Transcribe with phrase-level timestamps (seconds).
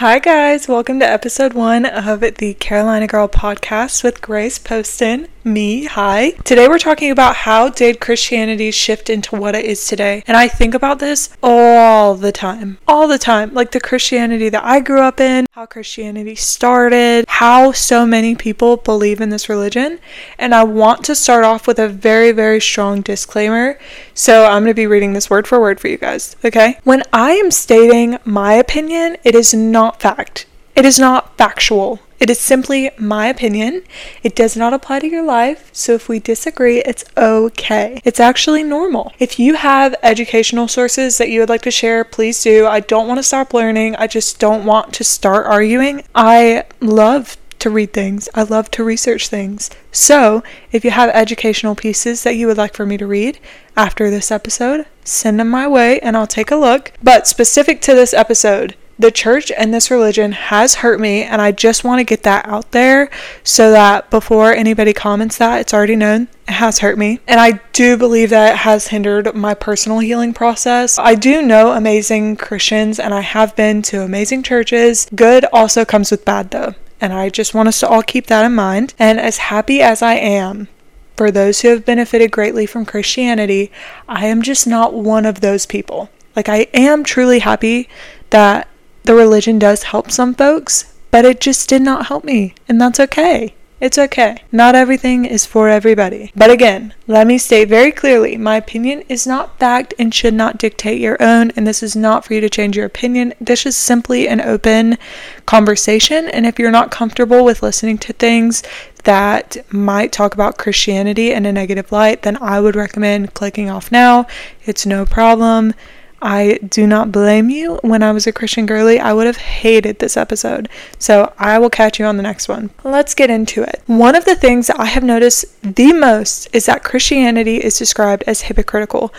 [0.00, 0.66] Hi, guys.
[0.66, 5.28] Welcome to episode one of the Carolina Girl podcast with Grace Poston.
[5.42, 6.32] Me, hi.
[6.44, 10.22] Today we're talking about how did Christianity shift into what it is today.
[10.26, 12.76] And I think about this all the time.
[12.86, 13.54] All the time.
[13.54, 18.76] Like the Christianity that I grew up in, how Christianity started, how so many people
[18.76, 19.98] believe in this religion.
[20.38, 23.78] And I want to start off with a very, very strong disclaimer.
[24.12, 26.78] So I'm going to be reading this word for word for you guys, okay?
[26.84, 30.44] When I am stating my opinion, it is not fact.
[30.76, 31.98] It is not factual.
[32.20, 33.82] It is simply my opinion.
[34.22, 35.70] It does not apply to your life.
[35.72, 38.02] So if we disagree, it's okay.
[38.04, 39.12] It's actually normal.
[39.18, 42.66] If you have educational sources that you would like to share, please do.
[42.66, 43.96] I don't want to stop learning.
[43.96, 46.04] I just don't want to start arguing.
[46.14, 48.28] I love to read things.
[48.34, 49.70] I love to research things.
[49.92, 53.38] So, if you have educational pieces that you would like for me to read
[53.76, 56.92] after this episode, send them my way and I'll take a look.
[57.02, 61.52] But specific to this episode, the church and this religion has hurt me, and I
[61.52, 63.10] just want to get that out there
[63.42, 67.18] so that before anybody comments that, it's already known it has hurt me.
[67.26, 70.98] And I do believe that it has hindered my personal healing process.
[70.98, 75.08] I do know amazing Christians, and I have been to amazing churches.
[75.14, 76.74] Good also comes with bad, though.
[77.00, 78.92] And I just want us to all keep that in mind.
[78.98, 80.68] And as happy as I am
[81.16, 83.72] for those who have benefited greatly from Christianity,
[84.06, 86.10] I am just not one of those people.
[86.36, 87.88] Like, I am truly happy
[88.28, 88.68] that
[89.10, 93.00] the religion does help some folks, but it just did not help me, and that's
[93.00, 93.52] okay.
[93.80, 94.36] It's okay.
[94.52, 96.30] Not everything is for everybody.
[96.36, 100.58] But again, let me state very clearly my opinion is not fact and should not
[100.58, 103.34] dictate your own, and this is not for you to change your opinion.
[103.40, 104.96] This is simply an open
[105.44, 108.62] conversation, and if you're not comfortable with listening to things
[109.02, 113.90] that might talk about Christianity in a negative light, then I would recommend clicking off
[113.90, 114.28] now.
[114.66, 115.74] It's no problem.
[116.22, 117.78] I do not blame you.
[117.82, 120.68] When I was a Christian girly, I would have hated this episode.
[120.98, 122.70] So I will catch you on the next one.
[122.84, 123.82] Let's get into it.
[123.86, 128.24] One of the things that I have noticed the most is that Christianity is described
[128.26, 129.12] as hypocritical.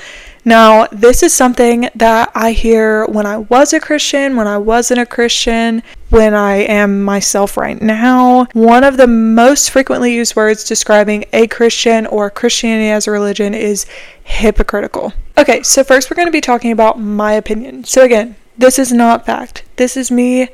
[0.44, 5.00] Now, this is something that I hear when I was a Christian, when I wasn't
[5.00, 8.46] a Christian, when I am myself right now.
[8.54, 13.54] One of the most frequently used words describing a Christian or Christianity as a religion
[13.54, 13.86] is
[14.24, 15.14] hypocritical.
[15.38, 17.84] Okay, so first we're going to be talking about my opinion.
[17.84, 19.64] So, again, this is not fact.
[19.78, 20.50] This is me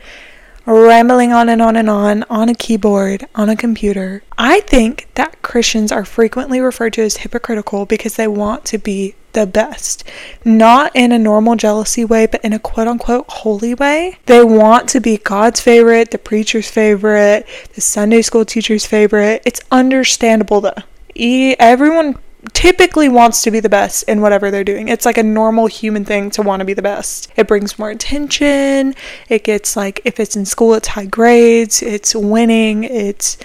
[0.66, 4.22] rambling on and on and on on a keyboard, on a computer.
[4.38, 9.16] I think that Christians are frequently referred to as hypocritical because they want to be
[9.32, 10.04] the best.
[10.44, 14.18] Not in a normal jealousy way, but in a quote unquote holy way.
[14.26, 19.44] They want to be God's favorite, the preacher's favorite, the Sunday school teacher's favorite.
[19.46, 20.84] It's understandable though.
[21.16, 22.18] Everyone
[22.54, 24.88] typically wants to be the best in whatever they're doing.
[24.88, 27.32] It's like a normal human thing to want to be the best.
[27.36, 28.96] It brings more attention.
[29.30, 33.38] It gets like, if it's in school, it's high grades, it's winning, it's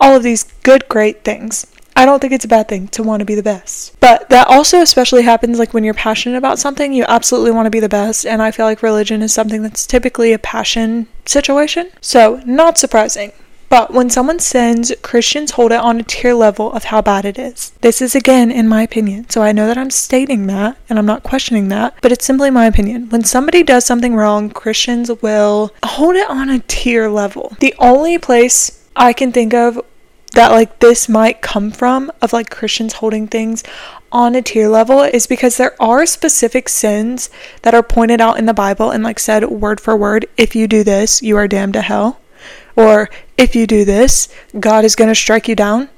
[0.00, 1.66] all of these good, great things.
[1.96, 3.98] I don't think it's a bad thing to want to be the best.
[4.00, 7.70] But that also especially happens like when you're passionate about something, you absolutely want to
[7.70, 8.24] be the best.
[8.24, 11.90] And I feel like religion is something that's typically a passion situation.
[12.00, 13.32] So, not surprising.
[13.70, 17.38] But when someone sins, Christians hold it on a tier level of how bad it
[17.38, 17.70] is.
[17.80, 19.30] This is again in my opinion.
[19.30, 22.50] So I know that I'm stating that and I'm not questioning that, but it's simply
[22.50, 23.08] my opinion.
[23.10, 27.56] When somebody does something wrong, Christians will hold it on a tier level.
[27.60, 29.80] The only place I can think of
[30.32, 33.62] that like this might come from of like Christians holding things
[34.10, 37.30] on a tier level is because there are specific sins
[37.62, 40.66] that are pointed out in the Bible and like said word for word if you
[40.66, 42.20] do this you are damned to hell
[42.76, 43.08] or
[43.40, 44.28] if you do this,
[44.58, 45.88] God is going to strike you down.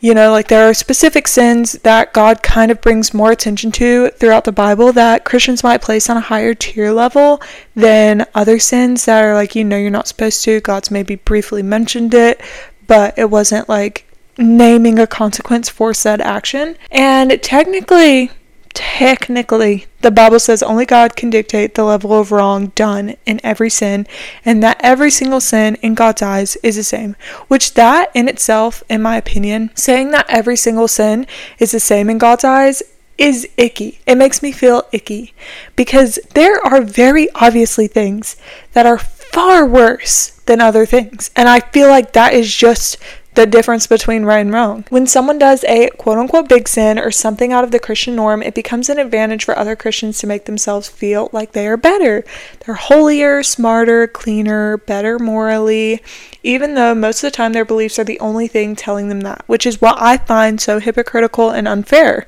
[0.00, 4.10] You know, like there are specific sins that God kind of brings more attention to
[4.10, 7.40] throughout the Bible that Christians might place on a higher tier level
[7.74, 10.60] than other sins that are like, you know, you're not supposed to.
[10.60, 12.40] God's maybe briefly mentioned it,
[12.86, 14.06] but it wasn't like
[14.38, 16.76] naming a consequence for said action.
[16.90, 18.30] And technically,
[18.76, 23.70] technically, the Bible says only God can dictate the level of wrong done in every
[23.70, 24.06] sin,
[24.44, 27.16] and that every single sin in God's eyes is the same.
[27.48, 31.26] Which, that in itself, in my opinion, saying that every single sin
[31.58, 32.82] is the same in God's eyes
[33.16, 34.00] is icky.
[34.06, 35.32] It makes me feel icky
[35.74, 38.36] because there are very obviously things
[38.74, 41.30] that are far worse than other things.
[41.34, 42.98] And I feel like that is just
[43.36, 44.84] the difference between right and wrong.
[44.88, 48.42] When someone does a quote unquote big sin or something out of the Christian norm,
[48.42, 52.24] it becomes an advantage for other Christians to make themselves feel like they are better.
[52.64, 56.02] They're holier, smarter, cleaner, better morally,
[56.42, 59.44] even though most of the time their beliefs are the only thing telling them that,
[59.46, 62.26] which is what I find so hypocritical and unfair,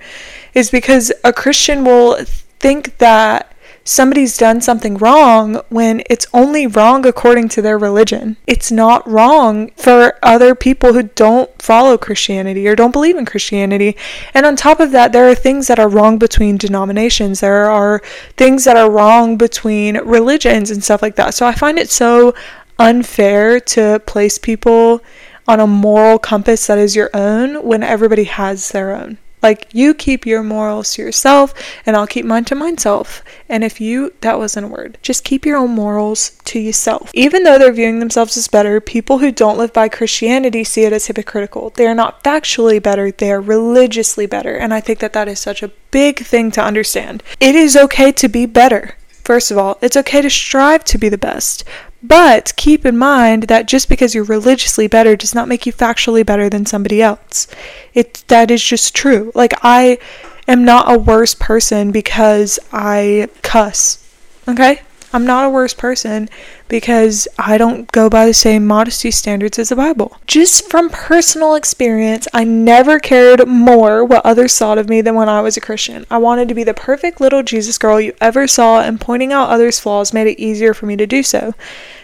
[0.52, 2.18] is because a Christian will
[2.60, 3.52] think that
[3.88, 8.36] somebody's done something wrong when it's only wrong according to their religion.
[8.46, 13.96] It's not wrong for other people who don't follow Christianity or don't believe in Christianity.
[14.34, 17.40] And on top of that, there are things that are wrong between denominations.
[17.40, 18.02] There are
[18.36, 21.32] things that are wrong between religions and stuff like that.
[21.32, 22.34] So I find it so
[22.78, 25.02] unfair to place people
[25.48, 29.16] on a moral compass that is your own when everybody has their own.
[29.42, 31.54] Like you keep your morals to yourself
[31.86, 33.22] and I'll keep mine to myself.
[33.48, 34.98] And if you that wasn't a word.
[35.02, 37.10] Just keep your own morals to yourself.
[37.14, 40.92] Even though they're viewing themselves as better, people who don't live by Christianity see it
[40.92, 41.70] as hypocritical.
[41.70, 44.54] They are not factually better, they are religiously better.
[44.56, 47.22] And I think that that is such a big thing to understand.
[47.40, 48.96] It is okay to be better.
[49.28, 51.62] First of all, it's okay to strive to be the best.
[52.02, 56.24] But keep in mind that just because you're religiously better does not make you factually
[56.24, 57.48] better than somebody else.
[57.92, 59.32] It that is just true.
[59.34, 59.98] Like I
[60.46, 64.04] am not a worse person because I cuss.
[64.46, 64.82] Okay?
[65.12, 66.28] I'm not a worse person
[66.68, 70.18] because I don't go by the same modesty standards as the Bible.
[70.26, 75.28] Just from personal experience, I never cared more what others thought of me than when
[75.28, 76.04] I was a Christian.
[76.10, 79.48] I wanted to be the perfect little Jesus girl you ever saw, and pointing out
[79.48, 81.54] others' flaws made it easier for me to do so.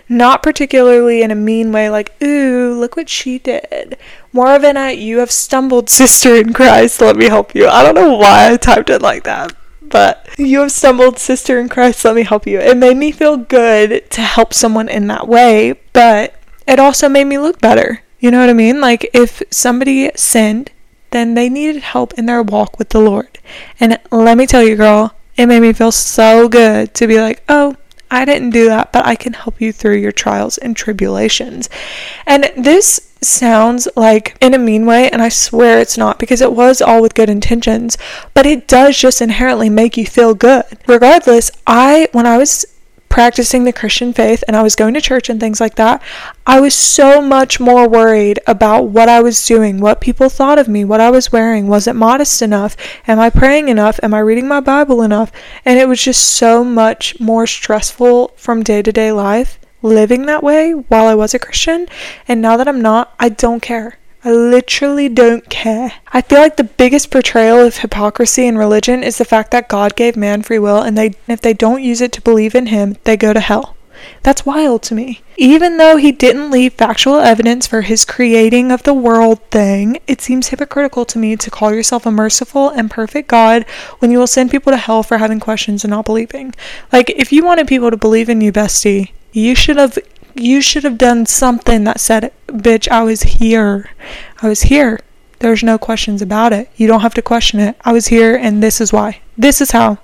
[0.09, 3.99] Not particularly in a mean way, like, ooh, look what she did.
[4.33, 7.69] More of an at you have stumbled, sister in Christ, let me help you.
[7.69, 9.55] I don't know why I typed it like that
[9.95, 12.59] but you have stumbled, sister in Christ, let me help you.
[12.59, 16.35] It made me feel good to help someone in that way, but
[16.67, 18.03] it also made me look better.
[18.19, 18.81] You know what I mean?
[18.81, 20.73] Like if somebody sinned,
[21.13, 23.39] then they needed help in their walk with the Lord.
[23.79, 27.45] And let me tell you, girl, it made me feel so good to be like,
[27.49, 27.77] oh,
[28.15, 31.69] I didn't do that, but I can help you through your trials and tribulations.
[32.27, 36.53] And this sounds like in a mean way, and I swear it's not because it
[36.53, 37.99] was all with good intentions,
[38.33, 40.65] but it does just inherently make you feel good.
[40.87, 42.65] Regardless, I, when I was
[43.15, 46.03] practicing the Christian faith and I was going to church and things like that,
[46.49, 50.67] I was so much more worried about what I was doing, what people thought of
[50.67, 51.69] me, what I was wearing.
[51.69, 52.77] Was it modest enough?
[53.07, 54.01] Am I praying enough?
[54.03, 55.31] Am I reading my Bible enough?
[55.65, 60.43] And it was just so much more stressful from day to day life living that
[60.43, 61.87] way while I was a Christian.
[62.27, 63.97] And now that I'm not, I don't care.
[64.27, 65.93] I literally don't care.
[66.11, 69.97] I feel like the biggest portrayal of hypocrisy in religion is the fact that God
[69.97, 72.97] gave man free will and they if they don't use it to believe in him,
[73.05, 73.77] they go to hell.
[74.23, 75.21] That's wild to me.
[75.37, 80.23] Even though he didn't leave factual evidence for his creating of the world thing, it
[80.23, 83.65] seems hypocritical to me to call yourself a merciful and perfect God
[83.99, 86.55] when you will send people to hell for having questions and not believing.
[86.93, 89.99] Like, if you wanted people to believe in you, bestie, you should have
[90.35, 93.91] you should have done something that said, bitch, I was here.
[94.43, 95.01] I was here.
[95.39, 96.71] There's no questions about it.
[96.77, 97.77] You don't have to question it.
[97.85, 99.21] I was here and this is why.
[99.37, 99.99] This is how.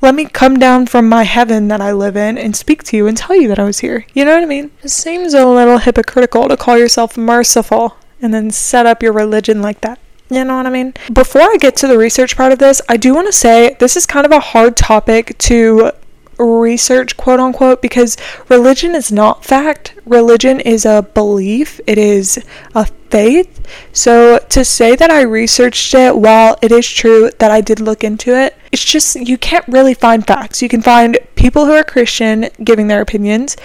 [0.00, 3.06] Let me come down from my heaven that I live in and speak to you
[3.06, 4.06] and tell you that I was here.
[4.12, 4.70] You know what I mean?
[4.82, 9.62] It seems a little hypocritical to call yourself merciful and then set up your religion
[9.62, 9.98] like that.
[10.28, 10.92] You know what I mean?
[11.12, 13.96] Before I get to the research part of this, I do want to say this
[13.96, 15.92] is kind of a hard topic to
[16.38, 18.16] research, quote unquote, because
[18.48, 19.94] religion is not fact.
[20.04, 22.44] Religion is a belief, it is
[22.74, 23.66] a faith.
[23.92, 28.04] So to say that I researched it, while it is true that I did look
[28.04, 30.62] into it, it's just you can't really find facts.
[30.62, 33.56] You can find people who are Christian giving their opinions,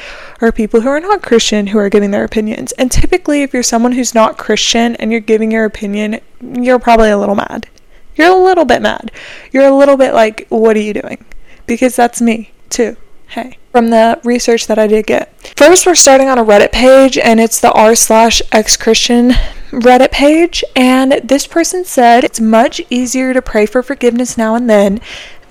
[0.42, 2.72] or people who are not Christian who are giving their opinions.
[2.74, 7.10] And typically, if you're someone who's not Christian and you're giving your opinion, you're probably
[7.10, 7.68] a little mad.
[8.16, 9.12] You're a little bit mad.
[9.52, 11.24] You're a little bit like, what are you doing?
[11.66, 12.98] Because that's me too.
[13.28, 13.58] Hey.
[13.72, 15.34] From the research that I did get.
[15.56, 19.32] First, we're starting on a Reddit page, and it's the r slash ex Christian
[19.72, 20.64] Reddit page.
[20.76, 25.00] And this person said it's much easier to pray for forgiveness now and then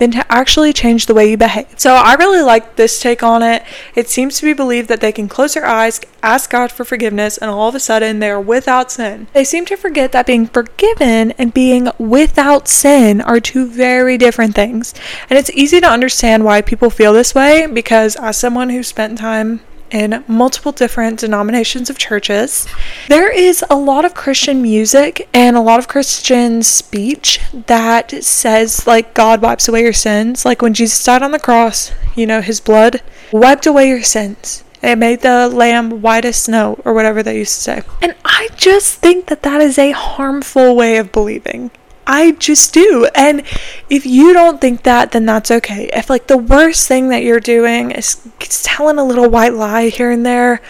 [0.01, 1.67] than to actually change the way you behave.
[1.79, 3.61] So I really like this take on it.
[3.93, 7.37] It seems to be believed that they can close their eyes, ask God for forgiveness,
[7.37, 9.27] and all of a sudden they are without sin.
[9.33, 14.55] They seem to forget that being forgiven and being without sin are two very different
[14.55, 14.95] things.
[15.29, 19.19] And it's easy to understand why people feel this way because as someone who spent
[19.19, 22.67] time in multiple different denominations of churches.
[23.07, 28.87] There is a lot of Christian music and a lot of Christian speech that says,
[28.87, 30.45] like, God wipes away your sins.
[30.45, 34.63] Like when Jesus died on the cross, you know, his blood wiped away your sins.
[34.81, 37.81] It made the lamb white as snow, or whatever they used to say.
[38.01, 41.69] And I just think that that is a harmful way of believing.
[42.11, 43.07] I just do.
[43.15, 43.43] And
[43.89, 45.89] if you don't think that, then that's okay.
[45.93, 50.11] If like the worst thing that you're doing is telling a little white lie here
[50.11, 50.61] and there,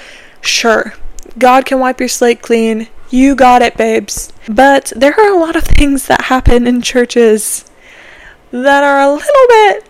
[0.41, 0.93] sure.
[1.39, 2.87] God can wipe your slate clean.
[3.09, 4.31] You got it, babes.
[4.47, 7.65] But there are a lot of things that happen in churches
[8.51, 9.87] that are a little bit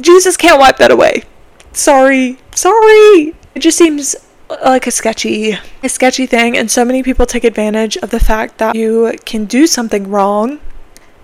[0.00, 1.24] Jesus can't wipe that away.
[1.72, 2.38] Sorry.
[2.54, 3.34] Sorry.
[3.54, 4.14] It just seems
[4.48, 8.20] uh, like a sketchy a sketchy thing and so many people take advantage of the
[8.20, 10.60] fact that you can do something wrong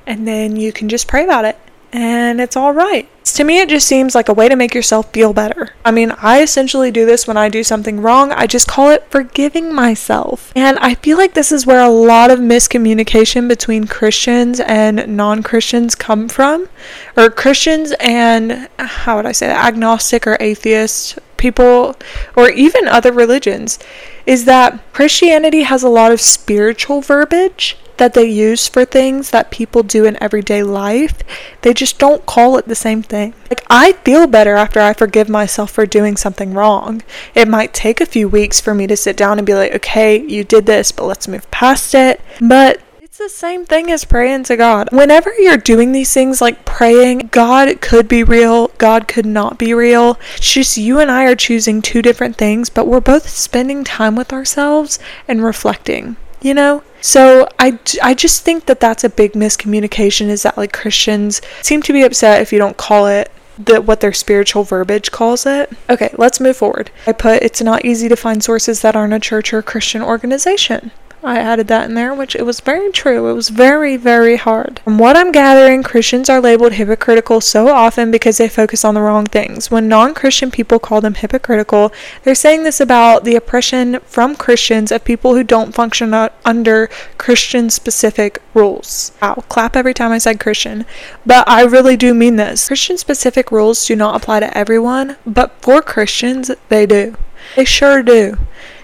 [0.07, 1.59] and then you can just pray about it
[1.93, 3.09] and it's all right.
[3.25, 5.75] To me, it just seems like a way to make yourself feel better.
[5.85, 8.33] I mean, I essentially do this when I do something wrong.
[8.33, 10.53] I just call it forgiving myself.
[10.55, 15.43] And I feel like this is where a lot of miscommunication between Christians and non
[15.43, 16.69] Christians come from.
[17.17, 21.97] Or Christians and, how would I say that, agnostic or atheist people,
[22.35, 23.79] or even other religions,
[24.27, 29.51] is that Christianity has a lot of spiritual verbiage that they use for things that
[29.51, 31.19] people do in everyday life,
[31.63, 33.35] they just don't call it the same thing.
[33.51, 37.03] Like, I feel better after I forgive myself for doing something wrong.
[37.35, 40.21] It might take a few weeks for me to sit down and be like, okay,
[40.21, 42.21] you did this, but let's move past it.
[42.41, 42.81] But
[43.19, 44.91] it's the same thing as praying to God.
[44.93, 49.73] Whenever you're doing these things like praying, God could be real, God could not be
[49.73, 50.19] real.
[50.37, 54.17] It's just you and I are choosing two different things, but we're both spending time
[54.17, 56.83] with ourselves and reflecting you know?
[57.01, 61.81] So I, I just think that that's a big miscommunication is that like Christians seem
[61.83, 65.73] to be upset if you don't call it the what their spiritual verbiage calls it.
[65.89, 66.91] Okay, let's move forward.
[67.07, 70.03] I put it's not easy to find sources that aren't a church or a Christian
[70.03, 70.93] organization.
[71.27, 73.29] I added that in there, which it was very true.
[73.29, 74.81] It was very, very hard.
[74.85, 79.01] From what I'm gathering, Christians are labeled hypocritical so often because they focus on the
[79.01, 79.69] wrong things.
[79.69, 81.93] When non Christian people call them hypocritical,
[82.23, 86.15] they're saying this about the oppression from Christians of people who don't function
[86.45, 89.11] under Christian specific rules.
[89.21, 90.87] Wow, clap every time I said Christian.
[91.27, 92.69] But I really do mean this.
[92.69, 97.17] Christian specific rules do not apply to everyone, but for Christians, they do.
[97.57, 98.39] They sure do.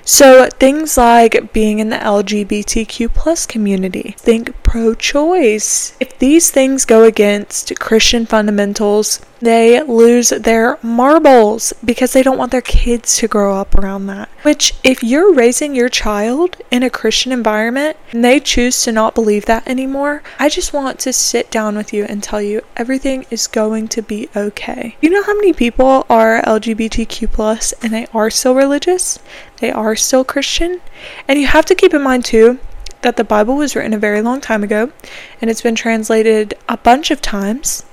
[0.04, 5.96] So things like being in the LGBTQ plus community, think pro-choice.
[6.00, 12.52] If these things go against Christian fundamentals, they lose their marbles because they don't want
[12.52, 14.28] their kids to grow up around that.
[14.42, 19.16] Which, if you're raising your child in a Christian environment and they choose to not
[19.16, 23.26] believe that anymore, I just want to sit down with you and tell you everything
[23.30, 24.96] is going to be okay.
[25.00, 29.18] You know how many people are LGBTQ plus and they are still religious?
[29.58, 30.80] They are still Christian?
[31.26, 32.60] And you have to keep in mind too
[33.00, 34.92] that the Bible was written a very long time ago
[35.40, 37.84] and it's been translated a bunch of times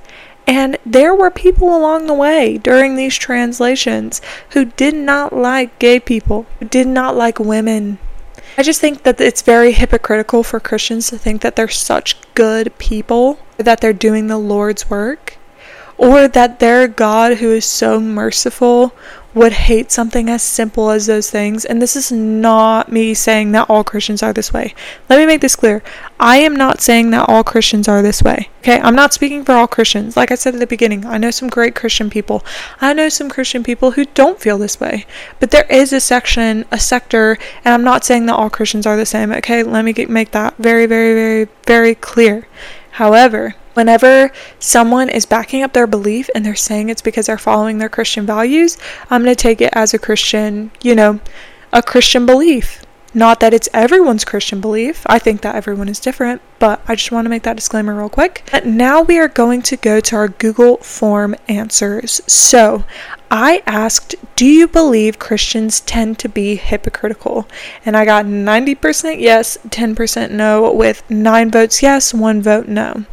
[0.50, 6.00] and there were people along the way during these translations who did not like gay
[6.00, 8.00] people, who did not like women.
[8.58, 12.76] I just think that it's very hypocritical for Christians to think that they're such good
[12.80, 15.38] people, that they're doing the Lord's work,
[16.00, 18.94] or that their God, who is so merciful,
[19.34, 21.64] would hate something as simple as those things.
[21.66, 24.74] And this is not me saying that all Christians are this way.
[25.10, 25.84] Let me make this clear.
[26.20, 28.50] I am not saying that all Christians are this way.
[28.62, 30.18] Okay, I'm not speaking for all Christians.
[30.18, 32.44] Like I said at the beginning, I know some great Christian people.
[32.80, 35.06] I know some Christian people who don't feel this way.
[35.40, 38.98] But there is a section, a sector, and I'm not saying that all Christians are
[38.98, 39.32] the same.
[39.34, 42.48] Okay, let me get, make that very, very, very, very clear.
[42.92, 47.78] However, whenever someone is backing up their belief and they're saying it's because they're following
[47.78, 48.78] their Christian values,
[49.10, 51.20] I'm going to take it as a Christian, you know,
[51.72, 52.84] a Christian belief.
[53.14, 55.04] Not that it's everyone's Christian belief.
[55.08, 58.10] I think that everyone is different, but I just want to make that disclaimer real
[58.10, 58.44] quick.
[58.52, 62.22] But now we are going to go to our Google form answers.
[62.28, 62.84] So
[63.32, 67.48] I asked, Do you believe Christians tend to be hypocritical?
[67.86, 73.06] And I got 90% yes, 10% no, with 9 votes yes, 1 vote no.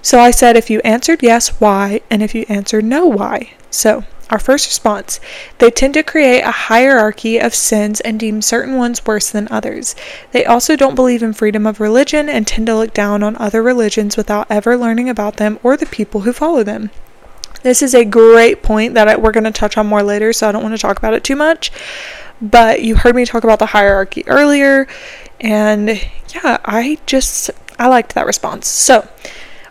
[0.00, 2.02] So I said, if you answered yes, why?
[2.10, 3.52] And if you answered no, why?
[3.70, 5.20] So, our first response
[5.58, 9.94] they tend to create a hierarchy of sins and deem certain ones worse than others.
[10.32, 13.62] They also don't believe in freedom of religion and tend to look down on other
[13.62, 16.90] religions without ever learning about them or the people who follow them.
[17.62, 20.52] This is a great point that we're going to touch on more later, so I
[20.52, 21.72] don't want to talk about it too much.
[22.40, 24.86] But you heard me talk about the hierarchy earlier,
[25.40, 28.68] and yeah, I just I liked that response.
[28.68, 29.08] So,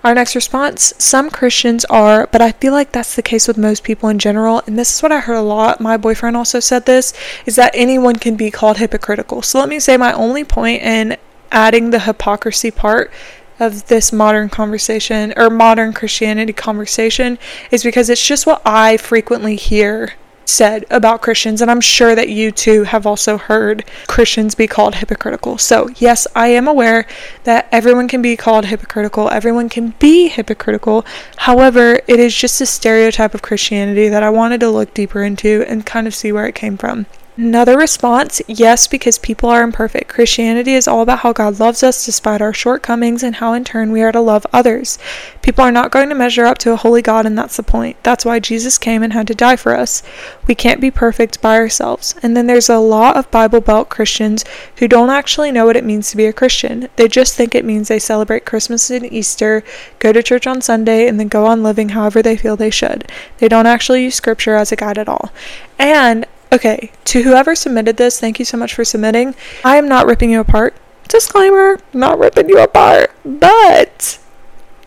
[0.03, 3.83] our next response Some Christians are, but I feel like that's the case with most
[3.83, 4.61] people in general.
[4.67, 5.79] And this is what I heard a lot.
[5.79, 7.13] My boyfriend also said this
[7.45, 9.41] is that anyone can be called hypocritical.
[9.41, 11.17] So let me say my only point in
[11.51, 13.11] adding the hypocrisy part
[13.59, 17.37] of this modern conversation or modern Christianity conversation
[17.71, 20.13] is because it's just what I frequently hear
[20.45, 24.95] said about Christians, and I'm sure that you too have also heard Christians be called
[24.95, 25.57] hypocritical.
[25.57, 27.05] So, yes, I am aware
[27.43, 31.05] that everyone can be called hypocritical, everyone can be hypocritical.
[31.37, 35.63] However, it is just a stereotype of Christianity that I wanted to look deeper into
[35.67, 37.05] and kind of see where it came from.
[37.35, 40.07] Another response yes, because people are imperfect.
[40.07, 43.91] Christianity is all about how God loves us despite our shortcomings and how in turn
[43.91, 44.99] we are to love others.
[45.41, 47.97] People are not going to measure up to a holy God, and that's the point.
[48.03, 50.03] That's why Jesus came and had to die for us.
[50.45, 52.13] We can't be perfect by ourselves.
[52.21, 54.45] And then there's a lot of Bible Belt Christians
[54.77, 56.87] who don't actually know what it means to be a Christian.
[56.97, 59.63] They just think it means they celebrate Christmas and Easter,
[59.97, 63.11] go to church on Sunday, and then go on living however they feel they should.
[63.39, 65.31] They don't actually use Scripture as a guide at all.
[65.79, 69.35] And Okay, to whoever submitted this, thank you so much for submitting.
[69.63, 70.75] I am not ripping you apart.
[71.07, 73.11] Disclaimer, not ripping you apart.
[73.25, 74.19] But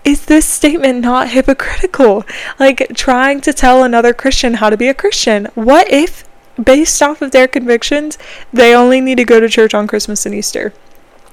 [0.04, 2.24] is this statement not hypocritical?
[2.60, 5.46] Like trying to tell another Christian how to be a Christian.
[5.54, 6.24] What if,
[6.62, 8.16] based off of their convictions,
[8.52, 10.72] they only need to go to church on Christmas and Easter?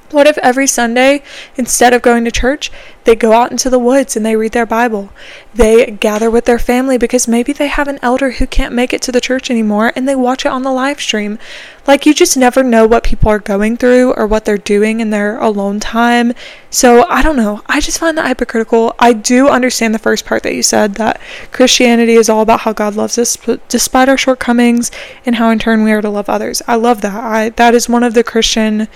[0.10, 1.24] What if every Sunday,
[1.56, 2.72] instead of going to church,
[3.06, 5.12] they go out into the woods and they read their Bible?
[5.54, 9.02] They gather with their family because maybe they have an elder who can't make it
[9.04, 11.38] to the church anymore and they watch it on the live stream.
[11.86, 15.10] Like, you just never know what people are going through or what they're doing in
[15.10, 16.32] their alone time.
[16.70, 17.62] So, I don't know.
[17.66, 18.96] I just find that hypocritical.
[19.00, 21.20] I do understand the first part that you said that
[21.52, 24.92] Christianity is all about how God loves us despite our shortcomings
[25.26, 26.62] and how in turn we are to love others.
[26.68, 27.16] I love that.
[27.16, 28.88] I that is one of the Christian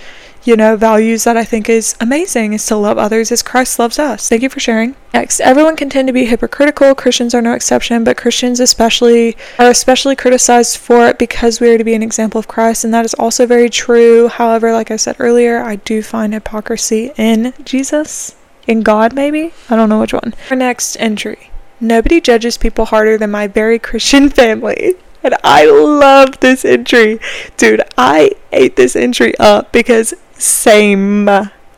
[0.44, 3.97] you know, values that I think is amazing is to love others as Christ loves
[3.98, 4.28] us.
[4.28, 4.96] Thank you for sharing.
[5.14, 6.94] Next, everyone can tend to be hypocritical.
[6.94, 11.78] Christians are no exception, but Christians especially are especially criticized for it because we are
[11.78, 14.28] to be an example of Christ, and that is also very true.
[14.28, 18.36] However, like I said earlier, I do find hypocrisy in Jesus,
[18.66, 19.52] in God maybe.
[19.68, 20.34] I don't know which one.
[20.50, 21.50] Our next entry.
[21.80, 24.94] Nobody judges people harder than my very Christian family.
[25.22, 27.20] And I love this entry.
[27.56, 31.28] Dude, I ate this entry up because same.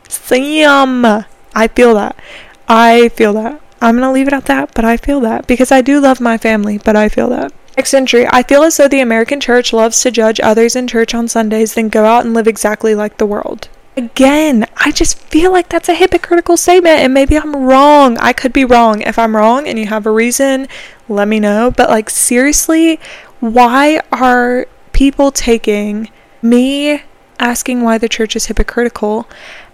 [0.07, 1.25] Same.
[1.53, 2.15] I feel that.
[2.67, 3.61] I feel that.
[3.81, 6.21] I'm going to leave it at that, but I feel that because I do love
[6.21, 7.51] my family, but I feel that.
[7.77, 8.27] Next entry.
[8.29, 11.73] I feel as though the American church loves to judge others in church on Sundays,
[11.73, 13.69] then go out and live exactly like the world.
[13.97, 18.17] Again, I just feel like that's a hypocritical statement, and maybe I'm wrong.
[18.19, 19.01] I could be wrong.
[19.01, 20.67] If I'm wrong and you have a reason,
[21.09, 21.71] let me know.
[21.71, 22.99] But, like, seriously,
[23.39, 26.09] why are people taking
[26.41, 27.03] me
[27.41, 29.27] asking why the church is hypocritical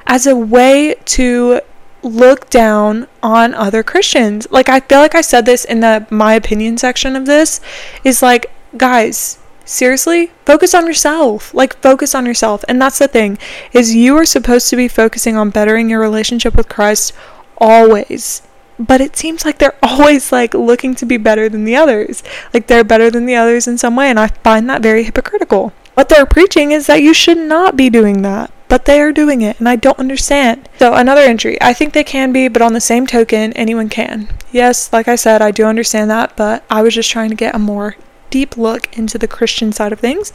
[0.08, 1.62] as a way to
[2.02, 4.48] look down on other Christians.
[4.50, 7.60] Like I feel like I said this in the my opinion section of this
[8.04, 11.54] is like guys, seriously, focus on yourself.
[11.54, 12.64] Like focus on yourself.
[12.68, 13.38] And that's the thing
[13.74, 17.14] is you are supposed to be focusing on bettering your relationship with Christ
[17.58, 18.42] always.
[18.80, 22.24] But it seems like they're always like looking to be better than the others.
[22.54, 25.74] Like they're better than the others in some way and I find that very hypocritical.
[25.98, 29.42] What they're preaching is that you should not be doing that, but they are doing
[29.42, 30.70] it, and I don't understand.
[30.78, 31.60] So, another entry.
[31.60, 34.30] I think they can be, but on the same token, anyone can.
[34.52, 37.56] Yes, like I said, I do understand that, but I was just trying to get
[37.56, 37.96] a more
[38.30, 40.34] deep look into the Christian side of things.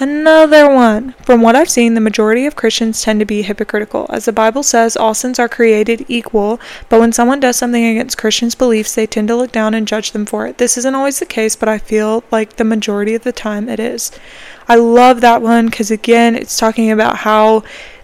[0.00, 1.12] Another one.
[1.22, 4.06] From what I've seen, the majority of Christians tend to be hypocritical.
[4.10, 8.18] As the Bible says, all sins are created equal, but when someone does something against
[8.18, 10.58] Christians' beliefs, they tend to look down and judge them for it.
[10.58, 13.78] This isn't always the case, but I feel like the majority of the time it
[13.78, 14.10] is.
[14.68, 17.60] I love that one because, again, it's talking about how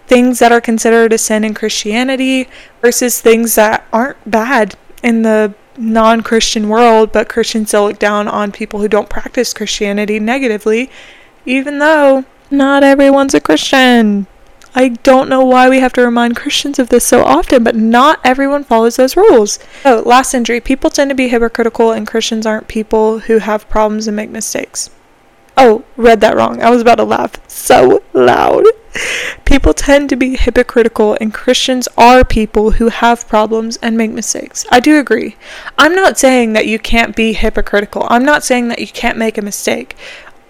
[0.07, 2.47] things that are considered a sin in Christianity
[2.81, 8.29] versus things that aren't bad in the non Christian world, but Christians still look down
[8.29, 10.89] on people who don't practice Christianity negatively
[11.45, 14.27] even though not everyone's a Christian.
[14.73, 18.21] I don't know why we have to remind Christians of this so often, but not
[18.23, 19.59] everyone follows those rules.
[19.83, 20.61] Oh, last injury.
[20.61, 24.89] People tend to be hypocritical, and Christians aren't people who have problems and make mistakes.
[25.57, 26.61] Oh, read that wrong.
[26.61, 28.63] I was about to laugh so loud.
[29.45, 34.65] People tend to be hypocritical, and Christians are people who have problems and make mistakes.
[34.71, 35.35] I do agree.
[35.77, 39.37] I'm not saying that you can't be hypocritical, I'm not saying that you can't make
[39.37, 39.95] a mistake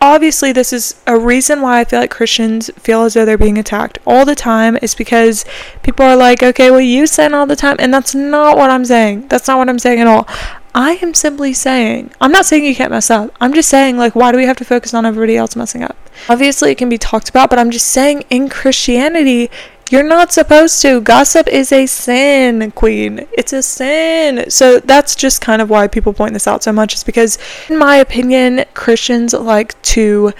[0.02, 3.58] obviously this is a reason why I feel like Christians feel as though they're being
[3.58, 5.46] attacked all the time is because
[5.84, 8.84] people are like, okay, well you sin all the time and that's not what I'm
[8.84, 9.28] saying.
[9.28, 10.28] That's not what I'm saying at all.
[10.74, 13.36] I am simply saying, I'm not saying you can't mess up.
[13.42, 15.98] I'm just saying, like, why do we have to focus on everybody else messing up?
[16.30, 19.52] Obviously, it can be talked about, but I'm just saying, in Christianity,
[19.92, 21.02] you're not supposed to.
[21.02, 23.28] Gossip is a sin, queen.
[23.34, 24.50] It's a sin.
[24.50, 27.38] So that's just kind of why people point this out so much, is because,
[27.70, 30.32] in my opinion, Christians like to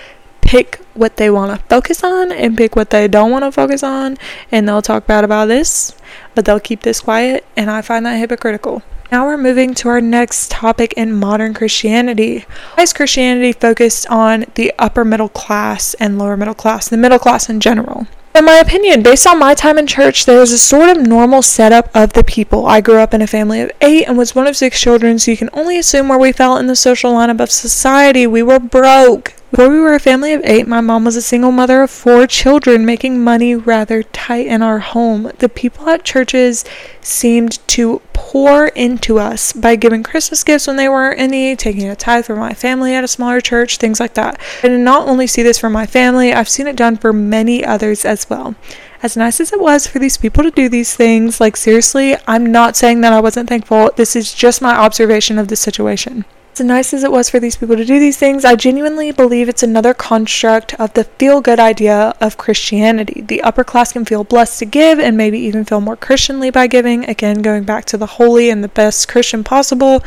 [0.42, 3.84] pick what they want to focus on and pick what they don't want to focus
[3.84, 4.18] on,
[4.52, 5.96] and they'll talk bad about this,
[6.36, 8.82] but they'll keep this quiet, and I find that hypocritical.
[9.12, 12.46] Now we're moving to our next topic in modern Christianity.
[12.76, 17.20] Why is Christianity focused on the upper middle class and lower middle class, the middle
[17.20, 18.08] class in general?
[18.34, 21.42] In my opinion, based on my time in church, there was a sort of normal
[21.42, 22.66] setup of the people.
[22.66, 25.32] I grew up in a family of eight and was one of six children, so
[25.32, 28.26] you can only assume where we fell in the social lineup of society.
[28.26, 29.34] We were broke.
[29.52, 32.26] Before we were a family of eight, my mom was a single mother of four
[32.26, 35.30] children, making money rather tight in our home.
[35.40, 36.64] The people at churches
[37.02, 41.98] seemed to pour into us by giving Christmas gifts when they weren't any, taking a
[41.98, 44.40] tithe from my family at a smaller church, things like that.
[44.64, 47.66] I did not only see this for my family, I've seen it done for many
[47.66, 48.56] others as well
[49.04, 52.54] as nice as it was for these people to do these things, like seriously, I'm
[52.54, 53.92] not saying that I wasn't thankful.
[53.98, 56.24] This is just my observation of the situation.
[56.54, 59.48] As nice as it was for these people to do these things, I genuinely believe
[59.48, 63.22] it's another construct of the feel good idea of Christianity.
[63.22, 66.68] The upper class can feel blessed to give and maybe even feel more Christianly by
[66.68, 70.04] giving, again, going back to the holy and the best Christian possible,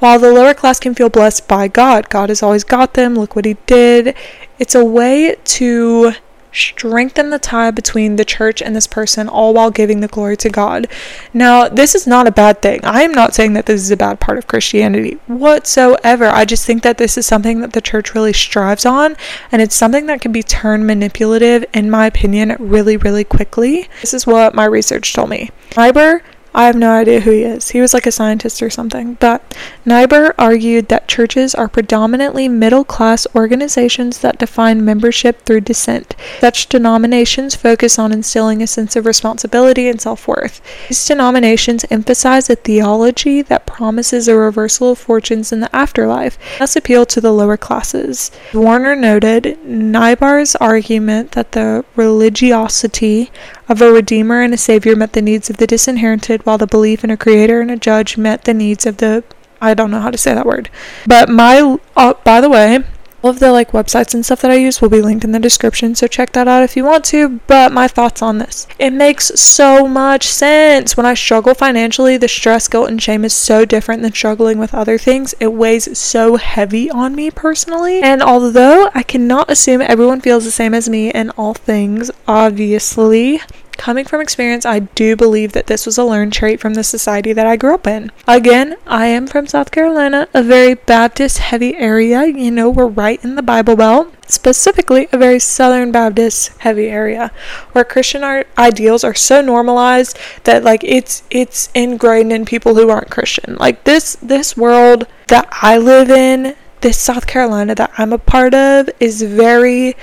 [0.00, 2.08] while the lower class can feel blessed by God.
[2.08, 4.16] God has always got them, look what He did.
[4.58, 6.12] It's a way to
[6.56, 10.48] strengthen the tie between the church and this person, all while giving the glory to
[10.48, 10.86] God.
[11.34, 12.80] Now, this is not a bad thing.
[12.84, 16.26] I am not saying that this is a bad part of Christianity whatsoever.
[16.26, 19.16] I just think that this is something that the church really strives on,
[19.52, 23.88] and it's something that can be turned manipulative, in my opinion, really, really quickly.
[24.00, 25.50] This is what my research told me.
[25.76, 26.22] Niebuhr
[26.56, 27.68] I have no idea who he is.
[27.68, 29.18] He was like a scientist or something.
[29.20, 36.16] But Niebuhr argued that churches are predominantly middle class organizations that define membership through descent.
[36.40, 40.62] Such denominations focus on instilling a sense of responsibility and self worth.
[40.88, 46.74] These denominations emphasize a theology that promises a reversal of fortunes in the afterlife, thus
[46.74, 48.30] appeal to the lower classes.
[48.54, 53.30] Warner noted Niebuhr's argument that the religiosity
[53.68, 57.04] of a Redeemer and a Savior met the needs of the disinherited, while the belief
[57.04, 59.24] in a Creator and a Judge met the needs of the.
[59.60, 60.70] I don't know how to say that word.
[61.06, 61.78] But my.
[61.96, 62.84] Uh, by the way,
[63.26, 65.40] all of the like websites and stuff that I use will be linked in the
[65.40, 67.40] description, so check that out if you want to.
[67.48, 68.68] But my thoughts on this.
[68.78, 70.96] It makes so much sense.
[70.96, 74.74] When I struggle financially, the stress, guilt, and shame is so different than struggling with
[74.74, 75.34] other things.
[75.40, 78.00] It weighs so heavy on me personally.
[78.00, 83.40] And although I cannot assume everyone feels the same as me in all things, obviously,
[83.76, 87.32] Coming from experience, I do believe that this was a learned trait from the society
[87.32, 88.10] that I grew up in.
[88.26, 92.24] Again, I am from South Carolina, a very Baptist heavy area.
[92.24, 97.30] You know, we're right in the Bible Belt, specifically a very Southern Baptist heavy area
[97.72, 98.24] where Christian
[98.58, 103.56] ideals are so normalized that like it's it's ingrained in people who aren't Christian.
[103.56, 108.54] Like this this world that I live in, this South Carolina that I'm a part
[108.54, 109.96] of is very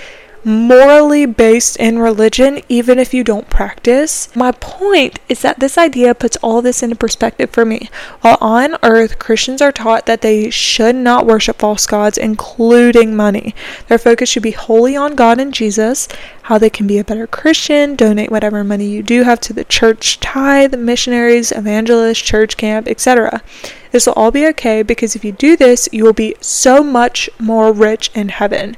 [0.45, 4.33] morally based in religion, even if you don't practice.
[4.35, 7.89] My point is that this idea puts all this into perspective for me.
[8.21, 13.55] While on earth, Christians are taught that they should not worship false gods, including money.
[13.87, 16.07] Their focus should be wholly on God and Jesus,
[16.43, 19.63] how they can be a better Christian, donate whatever money you do have to the
[19.63, 23.41] church tithe, missionaries, evangelists, church camp, etc.
[23.91, 27.29] This will all be okay because if you do this, you will be so much
[27.39, 28.75] more rich in heaven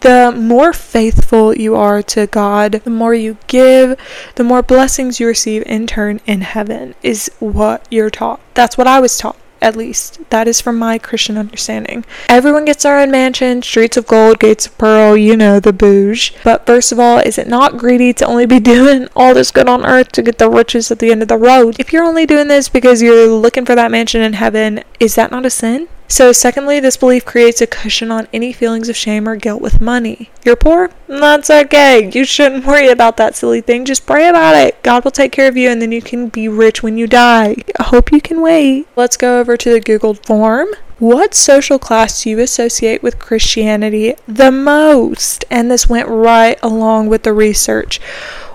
[0.00, 3.98] the more faithful you are to God, the more you give,
[4.36, 8.40] the more blessings you receive in turn in heaven, is what you're taught.
[8.54, 9.36] That's what I was taught.
[9.60, 12.04] At least that is from my Christian understanding.
[12.28, 16.32] Everyone gets their own mansion, streets of gold, gates of pearl, you know, the bouge.
[16.44, 19.68] But first of all, is it not greedy to only be doing all this good
[19.68, 21.80] on earth to get the riches at the end of the road?
[21.80, 25.32] If you're only doing this because you're looking for that mansion in heaven, is that
[25.32, 25.88] not a sin?
[26.10, 29.80] So, secondly, this belief creates a cushion on any feelings of shame or guilt with
[29.80, 30.30] money.
[30.42, 30.90] You're poor?
[31.06, 32.10] That's okay.
[32.10, 33.84] You shouldn't worry about that silly thing.
[33.84, 34.82] Just pray about it.
[34.82, 37.56] God will take care of you, and then you can be rich when you die.
[37.78, 38.88] I hope you can wait.
[38.96, 40.68] Let's go over to the Google form.
[40.98, 45.44] What social class do you associate with Christianity the most?
[45.50, 48.00] And this went right along with the research.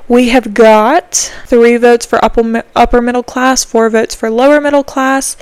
[0.09, 1.13] We have got
[1.45, 5.37] three votes for upper, upper middle class, four votes for lower middle class,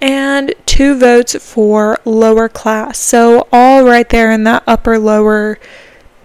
[0.00, 2.98] and two votes for lower class.
[2.98, 5.58] So, all right there in that upper, lower,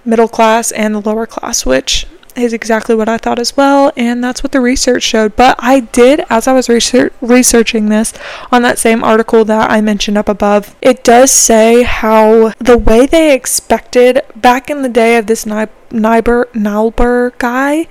[0.06, 2.06] middle class, and the lower class, which
[2.36, 5.36] is exactly what I thought as well, and that's what the research showed.
[5.36, 8.14] But I did, as I was research- researching this
[8.52, 13.06] on that same article that I mentioned up above, it does say how the way
[13.06, 17.88] they expected back in the day of this Niebuhr, Niebuhr guy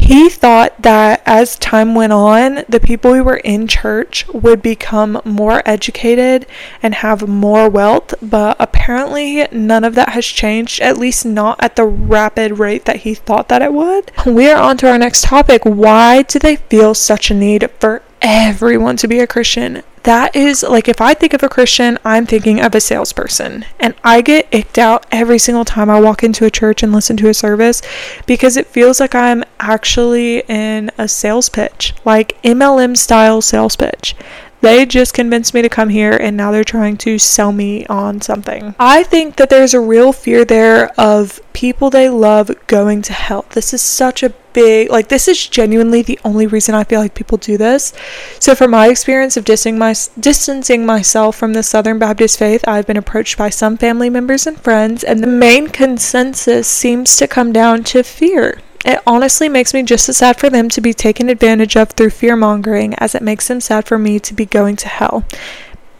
[0.00, 5.20] he thought that as time went on, the people who were in church would become
[5.24, 6.46] more educated
[6.82, 11.76] and have more wealth, but apparently none of that has changed, at least not at
[11.76, 14.10] the rapid rate that he thought that it would.
[14.26, 15.62] We are on to our next topic.
[15.64, 19.82] Why do they feel such a need for everyone to be a Christian?
[20.04, 23.64] That is like if I think of a Christian, I'm thinking of a salesperson.
[23.78, 27.16] And I get icked out every single time I walk into a church and listen
[27.18, 27.82] to a service
[28.26, 34.14] because it feels like I'm actually in a sales pitch, like MLM style sales pitch.
[34.60, 38.20] They just convinced me to come here and now they're trying to sell me on
[38.20, 38.74] something.
[38.78, 43.46] I think that there's a real fear there of people they love going to hell.
[43.50, 47.14] This is such a big like this is genuinely the only reason I feel like
[47.14, 47.92] people do this.
[48.38, 52.86] So from my experience of distancing, my, distancing myself from the Southern Baptist faith, I've
[52.86, 57.52] been approached by some family members and friends and the main consensus seems to come
[57.52, 58.60] down to fear.
[58.84, 62.10] It honestly makes me just as sad for them to be taken advantage of through
[62.10, 65.24] fear mongering as it makes them sad for me to be going to hell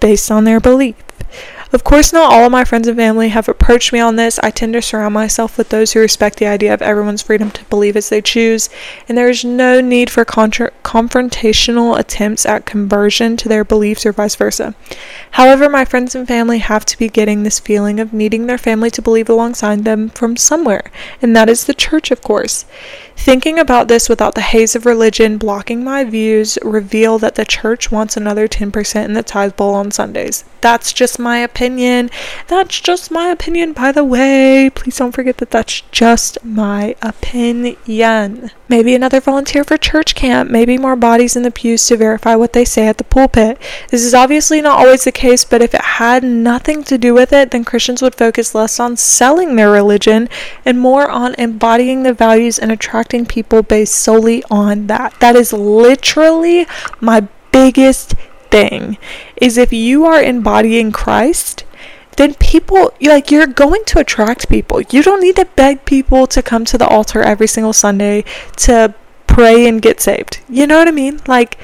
[0.00, 0.96] based on their belief.
[1.72, 4.40] Of course, not all of my friends and family have approached me on this.
[4.42, 7.64] I tend to surround myself with those who respect the idea of everyone's freedom to
[7.66, 8.68] believe as they choose,
[9.08, 14.10] and there is no need for contra- confrontational attempts at conversion to their beliefs or
[14.10, 14.74] vice versa.
[15.32, 18.90] However, my friends and family have to be getting this feeling of needing their family
[18.90, 20.90] to believe alongside them from somewhere,
[21.22, 22.64] and that is the church, of course.
[23.16, 27.92] Thinking about this without the haze of religion blocking my views reveal that the church
[27.92, 30.42] wants another 10% in the tithe bowl on Sundays.
[30.62, 32.08] That's just my opinion.
[32.46, 34.70] That's just my opinion, by the way.
[34.74, 38.50] Please don't forget that that's just my opinion.
[38.66, 40.50] Maybe another volunteer for church camp.
[40.50, 43.60] Maybe more bodies in the pews to verify what they say at the pulpit.
[43.90, 47.30] This is obviously not always the case, but if it had nothing to do with
[47.30, 50.30] it, then Christians would focus less on selling their religion
[50.64, 55.12] and more on embodying the values and attracting people based solely on that.
[55.20, 56.66] That is literally
[57.02, 58.14] my biggest
[58.50, 58.98] thing
[59.36, 61.64] is if you are embodying Christ,
[62.16, 64.80] then people like you're going to attract people.
[64.82, 68.24] You don't need to beg people to come to the altar every single Sunday
[68.56, 68.94] to
[69.26, 70.40] pray and get saved.
[70.48, 71.20] You know what I mean?
[71.26, 71.58] Like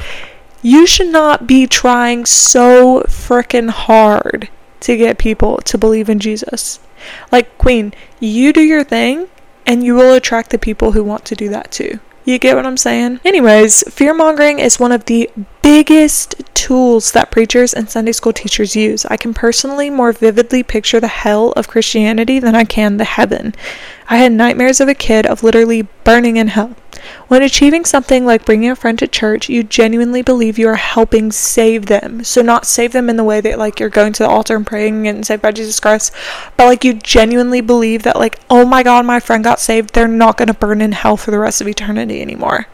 [0.62, 4.49] you should not be trying so freaking hard
[4.81, 6.81] to get people to believe in Jesus.
[7.31, 9.29] Like Queen, you do your thing
[9.66, 12.01] and you will attract the people who want to do that too.
[12.27, 13.21] You get what I'm saying?
[13.25, 15.31] Anyways, fear mongering is one of the
[15.62, 19.07] biggest tools that preachers and Sunday school teachers use.
[19.07, 23.55] I can personally more vividly picture the hell of Christianity than I can the heaven.
[24.09, 26.75] I had nightmares of a kid of literally burning in hell.
[27.29, 31.33] When achieving something like bringing a friend to church, you genuinely believe you are helping
[31.33, 32.25] save them.
[32.25, 34.66] So, not save them in the way that, like, you're going to the altar and
[34.66, 36.12] praying and saved by Jesus Christ,
[36.57, 39.95] but, like, you genuinely believe that, like, oh my god, my friend got saved.
[39.95, 42.66] They're not going to burn in hell for the rest of eternity anymore.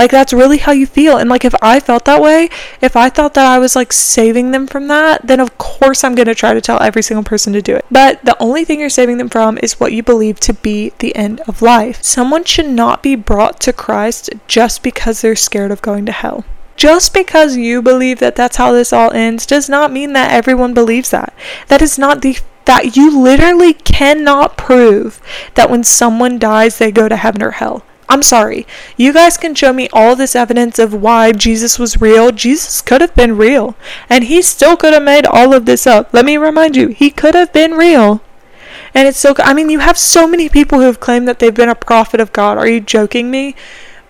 [0.00, 1.18] Like that's really how you feel.
[1.18, 2.48] And like if I felt that way,
[2.80, 6.14] if I thought that I was like saving them from that, then of course I'm
[6.14, 7.84] going to try to tell every single person to do it.
[7.90, 11.14] But the only thing you're saving them from is what you believe to be the
[11.14, 12.02] end of life.
[12.02, 16.46] Someone should not be brought to Christ just because they're scared of going to hell.
[16.76, 20.72] Just because you believe that that's how this all ends does not mean that everyone
[20.72, 21.34] believes that.
[21.68, 25.20] That is not the that you literally cannot prove
[25.56, 27.84] that when someone dies they go to heaven or hell.
[28.10, 28.66] I'm sorry.
[28.96, 32.32] You guys can show me all this evidence of why Jesus was real.
[32.32, 33.76] Jesus could have been real.
[34.08, 36.12] And he still could have made all of this up.
[36.12, 38.20] Let me remind you, he could have been real.
[38.94, 41.54] And it's so, I mean, you have so many people who have claimed that they've
[41.54, 42.58] been a prophet of God.
[42.58, 43.54] Are you joking me?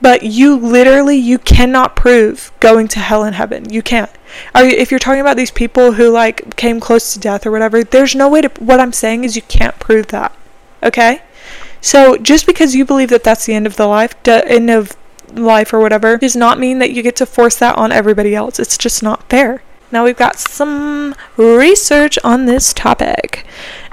[0.00, 3.68] But you literally, you cannot prove going to hell and heaven.
[3.68, 4.10] You can't.
[4.54, 7.50] Are you, if you're talking about these people who like came close to death or
[7.50, 10.34] whatever, there's no way to, what I'm saying is you can't prove that.
[10.82, 11.20] Okay?
[11.80, 14.96] So just because you believe that that's the end of the life, end of
[15.32, 18.58] life or whatever, does not mean that you get to force that on everybody else.
[18.58, 19.62] It's just not fair.
[19.92, 23.44] Now we've got some research on this topic.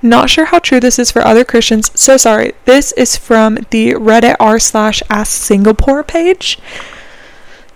[0.04, 1.92] Not sure how true this is for other Christians.
[2.00, 2.54] So sorry.
[2.66, 6.60] This is from the Reddit r slash Ask Singapore page.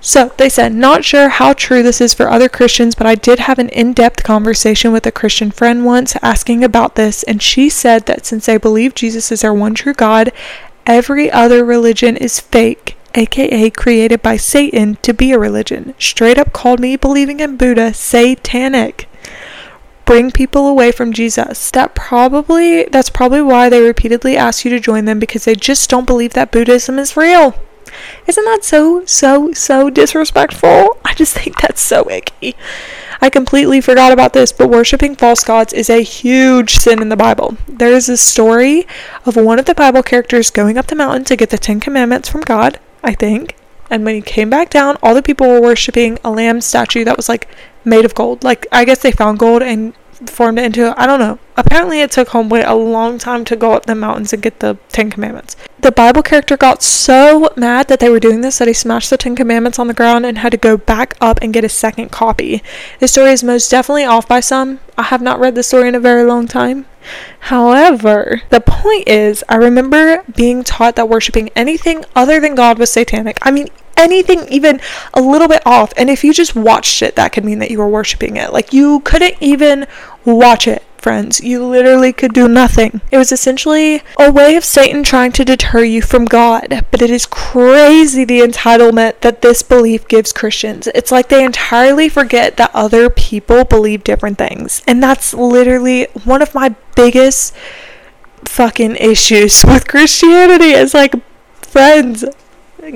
[0.03, 3.37] So they said, not sure how true this is for other Christians, but I did
[3.37, 7.69] have an in depth conversation with a Christian friend once asking about this, and she
[7.69, 10.31] said that since they believe Jesus is our one true God,
[10.87, 15.93] every other religion is fake, aka created by Satan to be a religion.
[15.99, 19.07] Straight up called me believing in Buddha satanic.
[20.05, 21.69] Bring people away from Jesus.
[21.69, 25.91] That probably that's probably why they repeatedly ask you to join them because they just
[25.91, 27.53] don't believe that Buddhism is real.
[28.27, 30.97] Isn't that so, so, so disrespectful?
[31.05, 32.55] I just think that's so icky.
[33.21, 37.15] I completely forgot about this, but worshiping false gods is a huge sin in the
[37.15, 37.55] Bible.
[37.67, 38.87] There is a story
[39.25, 42.29] of one of the Bible characters going up the mountain to get the Ten Commandments
[42.29, 43.55] from God, I think.
[43.91, 47.17] And when he came back down, all the people were worshiping a lamb statue that
[47.17, 47.47] was like
[47.83, 48.43] made of gold.
[48.43, 49.93] Like, I guess they found gold and
[50.29, 51.39] formed it into I don't know.
[51.57, 54.77] Apparently it took Homeboy a long time to go up the mountains and get the
[54.89, 55.55] Ten Commandments.
[55.79, 59.17] The Bible character got so mad that they were doing this that he smashed the
[59.17, 62.12] Ten Commandments on the ground and had to go back up and get a second
[62.12, 62.62] copy.
[62.99, 64.79] The story is most definitely off by some.
[64.97, 66.86] I have not read the story in a very long time.
[67.41, 72.91] However, the point is, I remember being taught that worshiping anything other than God was
[72.91, 73.39] satanic.
[73.41, 74.79] I mean, anything even
[75.13, 75.93] a little bit off.
[75.97, 78.51] And if you just watched it, that could mean that you were worshiping it.
[78.53, 79.88] Like you couldn't even
[80.25, 81.41] watch it friends.
[81.41, 83.01] You literally could do nothing.
[83.12, 86.86] It was essentially a way of Satan trying to deter you from God.
[86.91, 90.88] But it is crazy the entitlement that this belief gives Christians.
[90.93, 94.81] It's like they entirely forget that other people believe different things.
[94.88, 97.55] And that's literally one of my biggest
[98.45, 100.71] fucking issues with Christianity.
[100.71, 101.15] Is like,
[101.62, 102.23] friends,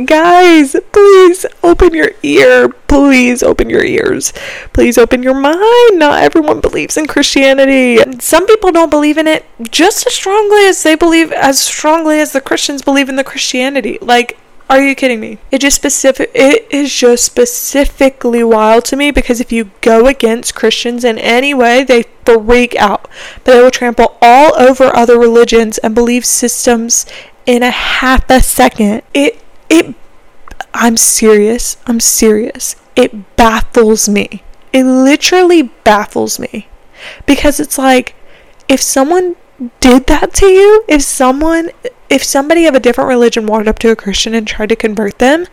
[0.05, 2.69] Guys, please open your ear.
[2.69, 4.33] Please open your ears.
[4.73, 5.99] Please open your mind.
[5.99, 7.99] Not everyone believes in Christianity.
[8.19, 12.31] Some people don't believe in it just as strongly as they believe, as strongly as
[12.31, 13.99] the Christians believe in the Christianity.
[14.01, 15.37] Like, are you kidding me?
[15.51, 20.55] It just specific it is just specifically wild to me because if you go against
[20.55, 23.07] Christians in any way, they freak out.
[23.43, 27.05] But they will trample all over other religions and belief systems
[27.45, 29.03] in a half a second.
[29.13, 29.39] It
[29.69, 29.95] it
[30.75, 31.77] I'm serious.
[31.87, 32.75] I'm serious.
[32.95, 34.43] It baffles me.
[34.73, 36.67] It literally baffles me.
[37.25, 38.13] Because it's like
[38.67, 39.37] if someone
[39.79, 41.71] did that to you, if someone
[42.09, 45.19] if somebody of a different religion walked up to a Christian and tried to convert
[45.19, 45.47] them,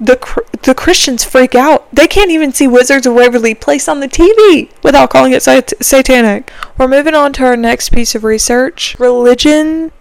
[0.00, 0.18] the
[0.62, 1.92] the Christians freak out.
[1.94, 5.72] They can't even see Wizards of Waverly Place on the TV without calling it sat-
[5.80, 6.50] satanic.
[6.76, 8.96] We're moving on to our next piece of research.
[8.98, 9.92] Religion.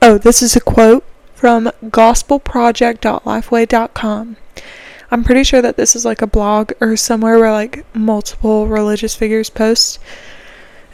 [0.00, 1.04] Oh, this is a quote
[1.44, 4.36] from gospelproject.lifeway.com.
[5.10, 9.14] I'm pretty sure that this is like a blog or somewhere where like multiple religious
[9.14, 9.98] figures post.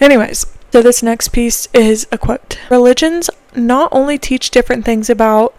[0.00, 2.58] Anyways, so this next piece is a quote.
[2.68, 5.54] Religions not only teach different things about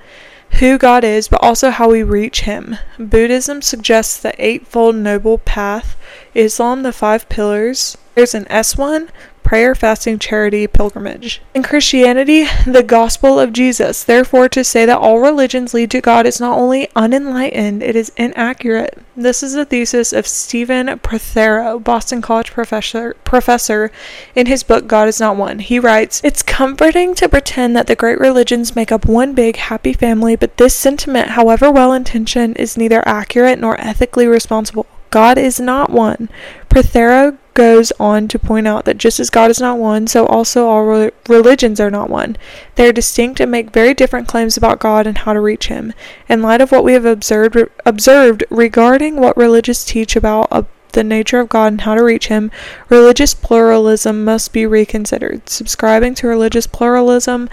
[0.60, 2.76] who God is, but also how we reach Him.
[3.00, 5.96] Buddhism suggests the Eightfold Noble Path,
[6.36, 7.98] Islam, the Five Pillars.
[8.16, 9.08] There's an S1,
[9.52, 11.42] prayer, fasting, charity, pilgrimage.
[11.54, 14.02] In Christianity, the gospel of Jesus.
[14.02, 18.14] Therefore, to say that all religions lead to God is not only unenlightened, it is
[18.16, 18.98] inaccurate.
[19.14, 23.92] This is the thesis of Stephen Prothero, Boston College professor, professor,
[24.36, 25.60] in his book God is Not One.
[25.60, 29.92] He writes, It's comforting to pretend that the great religions make up one big happy
[29.92, 34.86] family, but this sentiment, however well intentioned, is neither accurate nor ethically responsible.
[35.12, 36.30] God is not one.
[36.70, 40.68] Prothero goes on to point out that just as God is not one, so also
[40.68, 42.38] all re- religions are not one.
[42.76, 45.94] They are distinct and make very different claims about God and how to reach Him.
[46.30, 50.64] In light of what we have observed, re- observed regarding what religions teach about uh,
[50.94, 52.50] the nature of God and how to reach Him,
[52.88, 55.50] religious pluralism must be reconsidered.
[55.50, 57.50] Subscribing to religious pluralism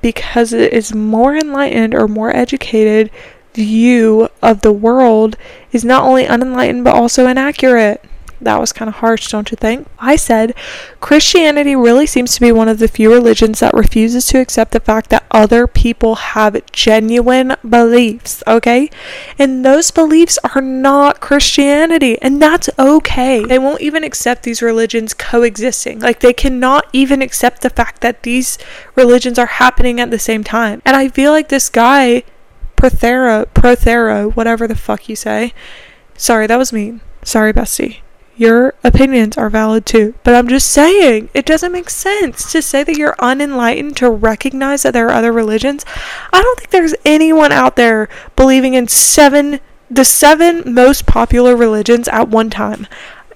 [0.00, 3.10] because it is more enlightened or more educated
[3.54, 5.36] view of the world
[5.72, 8.04] is not only unenlightened but also inaccurate.
[8.40, 9.86] That was kind of harsh, don't you think?
[9.98, 10.54] I said,
[11.00, 14.80] Christianity really seems to be one of the few religions that refuses to accept the
[14.80, 18.90] fact that other people have genuine beliefs, okay?
[19.38, 23.42] And those beliefs are not Christianity, and that's okay.
[23.44, 26.00] They won't even accept these religions coexisting.
[26.00, 28.58] Like, they cannot even accept the fact that these
[28.94, 30.82] religions are happening at the same time.
[30.84, 32.24] And I feel like this guy,
[32.76, 35.52] Prothero, Prothero, whatever the fuck you say.
[36.16, 37.00] Sorry, that was mean.
[37.22, 38.00] Sorry, bestie
[38.36, 40.14] your opinions are valid too.
[40.24, 44.82] But I'm just saying, it doesn't make sense to say that you're unenlightened to recognize
[44.82, 45.84] that there are other religions.
[46.32, 49.60] I don't think there's anyone out there believing in seven
[49.90, 52.86] the seven most popular religions at one time.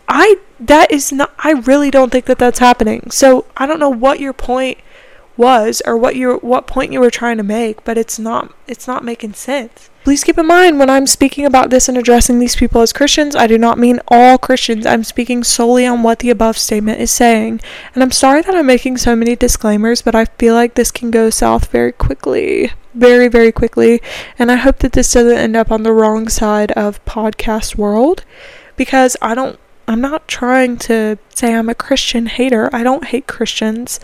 [0.08, 3.10] I that is not I really don't think that that's happening.
[3.10, 4.78] So, I don't know what your point
[5.38, 8.86] was or what you what point you were trying to make, but it's not it's
[8.86, 9.88] not making sense.
[10.04, 13.36] Please keep in mind when I'm speaking about this and addressing these people as Christians,
[13.36, 14.86] I do not mean all Christians.
[14.86, 17.60] I'm speaking solely on what the above statement is saying.
[17.94, 21.10] And I'm sorry that I'm making so many disclaimers, but I feel like this can
[21.10, 22.72] go south very quickly.
[22.94, 24.00] Very, very quickly.
[24.38, 28.24] And I hope that this doesn't end up on the wrong side of podcast world
[28.76, 32.68] because I don't I'm not trying to say I'm a Christian hater.
[32.74, 33.98] I don't hate Christians.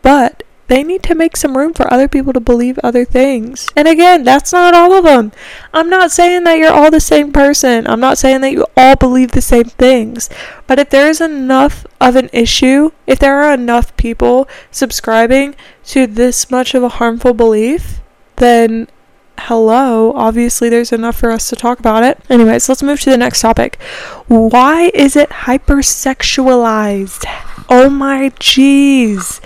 [0.00, 3.70] But they need to make some room for other people to believe other things.
[3.76, 5.32] And again, that's not all of them.
[5.72, 7.86] I'm not saying that you're all the same person.
[7.86, 10.30] I'm not saying that you all believe the same things.
[10.66, 15.54] But if there is enough of an issue, if there are enough people subscribing
[15.86, 18.00] to this much of a harmful belief,
[18.36, 18.88] then
[19.38, 22.18] hello, obviously there's enough for us to talk about it.
[22.28, 23.80] Anyways, let's move to the next topic.
[24.26, 27.24] Why is it hypersexualized?
[27.68, 29.40] Oh my jeez.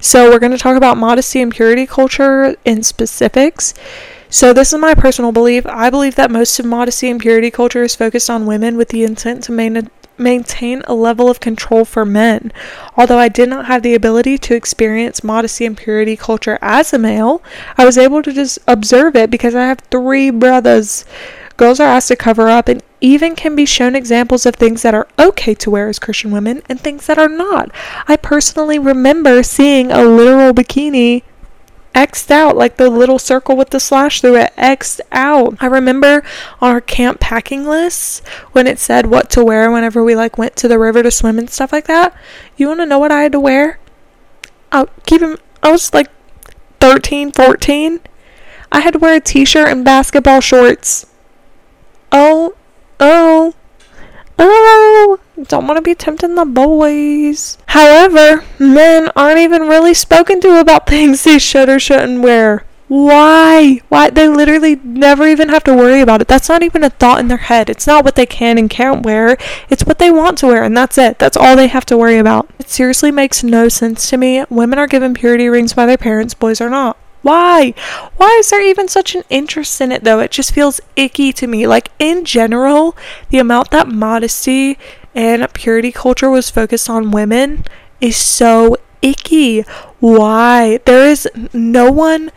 [0.00, 3.74] So, we're going to talk about modesty and purity culture in specifics.
[4.30, 5.66] So, this is my personal belief.
[5.66, 9.04] I believe that most of modesty and purity culture is focused on women with the
[9.04, 12.52] intent to main- maintain a level of control for men.
[12.96, 16.98] Although I did not have the ability to experience modesty and purity culture as a
[16.98, 17.42] male,
[17.76, 21.04] I was able to just observe it because I have three brothers
[21.56, 24.94] Girls are asked to cover up and even can be shown examples of things that
[24.94, 27.70] are okay to wear as Christian women and things that are not.
[28.08, 31.22] I personally remember seeing a literal bikini
[31.94, 35.56] X'd out, like the little circle with the slash through it, X'd out.
[35.60, 36.24] I remember
[36.60, 40.56] on our camp packing list when it said what to wear whenever we like went
[40.56, 42.16] to the river to swim and stuff like that.
[42.56, 43.78] You want to know what I had to wear?
[44.72, 45.38] Oh, keep him.
[45.62, 46.10] I was like
[46.80, 48.00] 13, 14.
[48.72, 51.06] I had to wear a t-shirt and basketball shorts.
[52.10, 52.54] Oh,
[52.98, 53.54] oh,
[54.38, 55.20] oh.
[55.42, 57.58] Don't want to be tempting the boys.
[57.68, 62.64] However, men aren't even really spoken to about things they should or shouldn't wear.
[62.86, 63.80] Why?
[63.88, 64.10] Why?
[64.10, 66.28] They literally never even have to worry about it.
[66.28, 67.68] That's not even a thought in their head.
[67.68, 69.36] It's not what they can and can't wear.
[69.70, 71.18] It's what they want to wear, and that's it.
[71.18, 72.48] That's all they have to worry about.
[72.58, 74.44] It seriously makes no sense to me.
[74.50, 76.96] Women are given purity rings by their parents, boys are not.
[77.22, 77.72] Why?
[78.18, 80.20] Why is there even such an interest in it though?
[80.20, 81.66] It just feels icky to me.
[81.66, 82.94] Like in general,
[83.30, 84.78] the amount that modesty
[85.14, 87.64] and purity culture was focused on women
[88.00, 89.62] is so icky.
[90.00, 90.78] Why?
[90.84, 92.30] There is no one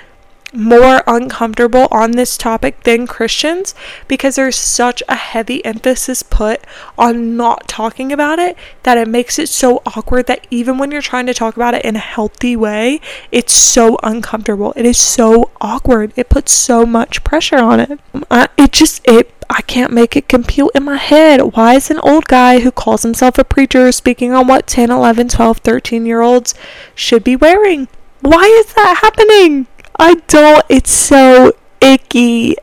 [0.53, 3.75] more uncomfortable on this topic than Christians
[4.07, 6.61] because there's such a heavy emphasis put
[6.97, 11.01] on not talking about it that it makes it so awkward that even when you're
[11.01, 13.01] trying to talk about it in a healthy way,
[13.31, 14.73] it's so uncomfortable.
[14.75, 16.13] It is so awkward.
[16.15, 17.99] It puts so much pressure on it.
[18.31, 21.55] Uh, it just it I can't make it compute in my head.
[21.55, 25.29] Why is an old guy who calls himself a preacher speaking on what 10, 11,
[25.29, 26.53] 12, 13 year olds
[26.93, 27.87] should be wearing?
[28.21, 29.67] Why is that happening?
[29.97, 30.65] I don't.
[30.69, 32.55] It's so icky.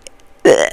[0.44, 0.72] Ugh.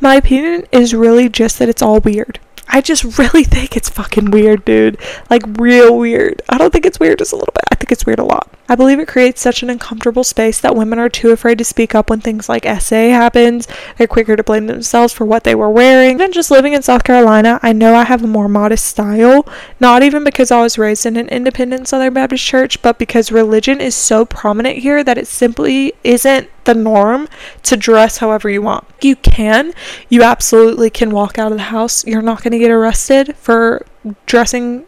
[0.00, 2.38] My opinion is really just that it's all weird.
[2.68, 4.98] I just really think it's fucking weird, dude.
[5.28, 6.42] Like, real weird.
[6.48, 7.64] I don't think it's weird just a little bit.
[7.70, 8.48] I think it's weird a lot.
[8.70, 11.92] I believe it creates such an uncomfortable space that women are too afraid to speak
[11.92, 13.66] up when things like SA happens.
[13.98, 16.14] They're quicker to blame themselves for what they were wearing.
[16.14, 19.44] Even just living in South Carolina, I know I have a more modest style,
[19.80, 23.80] not even because I was raised in an independent Southern Baptist church, but because religion
[23.80, 27.26] is so prominent here that it simply isn't the norm
[27.64, 28.86] to dress however you want.
[29.00, 29.72] You can,
[30.08, 32.06] you absolutely can walk out of the house.
[32.06, 33.84] You're not going to get arrested for
[34.26, 34.86] dressing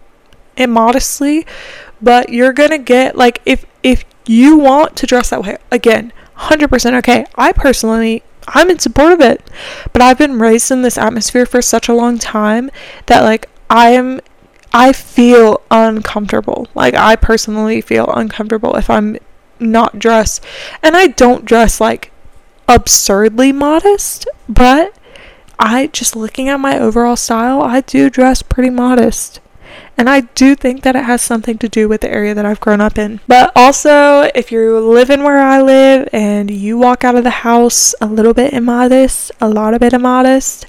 [0.56, 1.46] immodestly,
[2.02, 6.98] but you're to get like if if you want to dress that way, again, 100%
[6.98, 7.26] okay.
[7.34, 9.42] I personally I'm in support of it.
[9.92, 12.70] But I've been raised in this atmosphere for such a long time
[13.06, 14.20] that like I am
[14.72, 16.68] I feel uncomfortable.
[16.74, 19.18] Like I personally feel uncomfortable if I'm
[19.60, 20.42] not dressed.
[20.82, 22.10] And I don't dress like
[22.68, 24.94] absurdly modest, but
[25.58, 29.40] I just looking at my overall style, I do dress pretty modest.
[29.96, 32.60] And I do think that it has something to do with the area that I've
[32.60, 33.20] grown up in.
[33.26, 37.94] But also, if you're living where I live and you walk out of the house
[38.00, 40.66] a little bit immodest, a lot of bit immodest,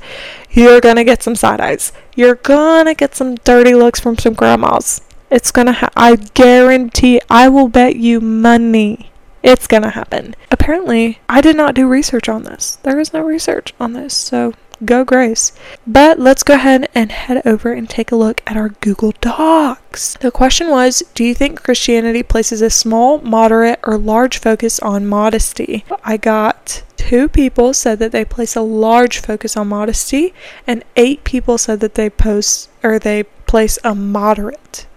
[0.51, 1.91] you're gonna get some side eyes.
[2.15, 5.01] You're gonna get some dirty looks from some grandmas.
[5.31, 9.09] It's gonna ha- I guarantee, I will bet you money
[9.43, 10.35] it's gonna happen.
[10.49, 12.77] Apparently, I did not do research on this.
[12.83, 14.53] There is no research on this, so
[14.85, 15.51] go gross.
[15.85, 20.17] But let's go ahead and head over and take a look at our Google Docs.
[20.19, 25.07] The question was Do you think Christianity places a small, moderate, or large focus on
[25.07, 25.85] modesty?
[26.03, 30.33] I got two people said that they place a large focus on modesty,
[30.65, 34.87] and eight people said that they post or they place a moderate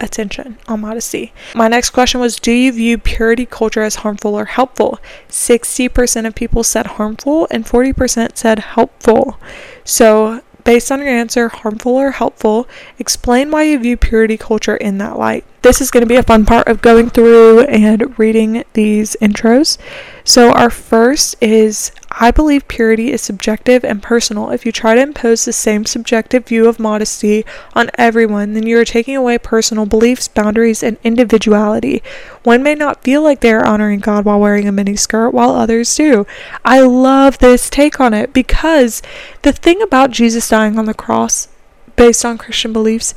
[0.00, 1.32] attention on modesty.
[1.54, 4.98] My next question was Do you view purity culture as harmful or helpful?
[5.28, 9.38] 60% of people said harmful and 40% said helpful.
[9.84, 12.68] So, based on your answer, harmful or helpful,
[12.98, 15.44] explain why you view purity culture in that light.
[15.62, 19.78] This is going to be a fun part of going through and reading these intros.
[20.24, 24.50] So, our first is I believe purity is subjective and personal.
[24.50, 27.44] If you try to impose the same subjective view of modesty
[27.74, 32.02] on everyone, then you are taking away personal beliefs, boundaries, and individuality.
[32.42, 35.94] One may not feel like they are honoring God while wearing a miniskirt, while others
[35.94, 36.26] do.
[36.64, 39.02] I love this take on it because
[39.42, 41.48] the thing about Jesus dying on the cross,
[41.96, 43.14] based on Christian beliefs,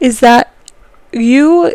[0.00, 0.52] is that
[1.12, 1.74] you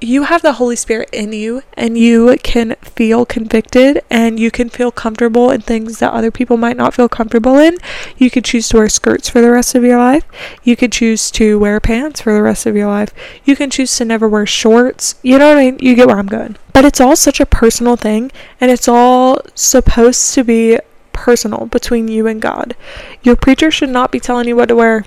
[0.00, 4.68] you have the Holy Spirit in you and you can feel convicted and you can
[4.68, 7.78] feel comfortable in things that other people might not feel comfortable in.
[8.16, 10.24] You could choose to wear skirts for the rest of your life.
[10.62, 13.12] You could choose to wear pants for the rest of your life.
[13.44, 15.14] You can choose to never wear shorts.
[15.22, 15.78] You know what I mean?
[15.80, 16.56] You get where I'm going.
[16.72, 18.30] But it's all such a personal thing
[18.60, 20.78] and it's all supposed to be
[21.12, 22.76] personal between you and God.
[23.22, 25.06] Your preacher should not be telling you what to wear.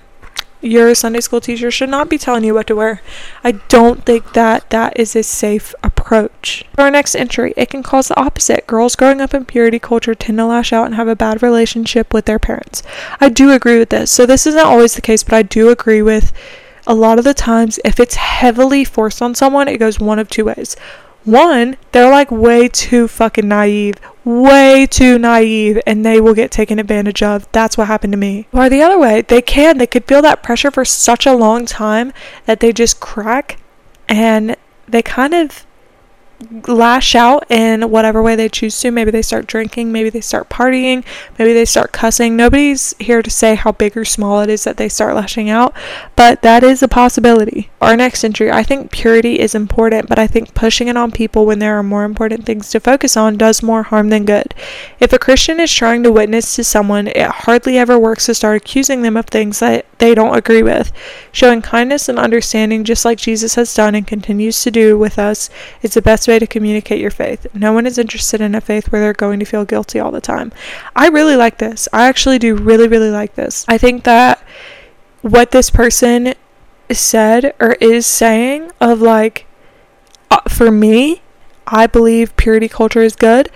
[0.62, 3.02] Your Sunday school teacher should not be telling you what to wear.
[3.44, 6.66] I don't think that that is a safe approach.
[6.76, 8.68] For our next entry, it can cause the opposite.
[8.68, 12.14] Girls growing up in purity culture tend to lash out and have a bad relationship
[12.14, 12.84] with their parents.
[13.20, 14.12] I do agree with this.
[14.12, 16.34] So, this isn't always the case, but I do agree with
[16.86, 20.30] a lot of the times if it's heavily forced on someone, it goes one of
[20.30, 20.76] two ways.
[21.26, 26.80] One, they're like way too fucking naive, way too naive, and they will get taken
[26.80, 27.48] advantage of.
[27.52, 28.48] That's what happened to me.
[28.52, 31.66] Or the other way, they can, they could feel that pressure for such a long
[31.66, 32.14] time
[32.46, 33.60] that they just crack
[34.08, 34.56] and
[34.88, 35.66] they kind of
[36.68, 38.92] lash out in whatever way they choose to.
[38.92, 41.04] Maybe they start drinking, maybe they start partying,
[41.38, 42.36] maybe they start cussing.
[42.36, 45.76] Nobody's here to say how big or small it is that they start lashing out,
[46.16, 47.70] but that is a possibility.
[47.82, 51.46] Our next entry I think purity is important, but I think pushing it on people
[51.46, 54.54] when there are more important things to focus on does more harm than good.
[55.00, 58.58] If a Christian is trying to witness to someone, it hardly ever works to start
[58.58, 60.92] accusing them of things that they don't agree with.
[61.32, 65.50] Showing kindness and understanding, just like Jesus has done and continues to do with us,
[65.82, 67.46] is the best way to communicate your faith.
[67.54, 70.22] No one is interested in a faith where they're going to feel guilty all the
[70.22, 70.54] time.
[70.96, 71.90] I really like this.
[71.92, 73.66] I actually do really, really like this.
[73.68, 74.42] I think that
[75.22, 76.34] what this person
[76.92, 79.46] said or is saying of like,
[80.32, 81.22] uh, for me,
[81.68, 83.50] I believe purity culture is good,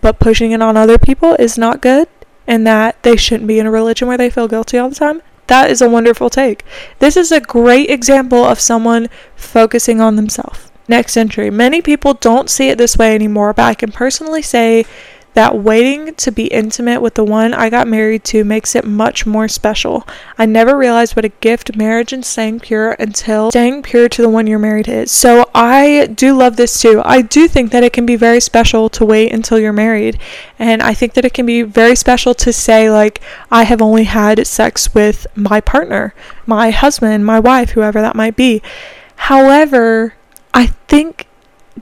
[0.00, 2.08] but pushing it on other people is not good,
[2.46, 5.22] and that they shouldn't be in a religion where they feel guilty all the time.
[5.48, 6.64] That is a wonderful take.
[6.98, 10.67] This is a great example of someone focusing on themselves.
[10.88, 11.50] Next entry.
[11.50, 14.86] Many people don't see it this way anymore, but I can personally say
[15.34, 19.24] that waiting to be intimate with the one I got married to makes it much
[19.24, 20.04] more special.
[20.36, 24.28] I never realized what a gift marriage and staying pure until staying pure to the
[24.28, 25.12] one you're married is.
[25.12, 27.02] So I do love this too.
[27.04, 30.18] I do think that it can be very special to wait until you're married.
[30.58, 34.04] And I think that it can be very special to say, like, I have only
[34.04, 36.14] had sex with my partner,
[36.46, 38.60] my husband, my wife, whoever that might be.
[39.14, 40.14] However,
[40.54, 41.26] I think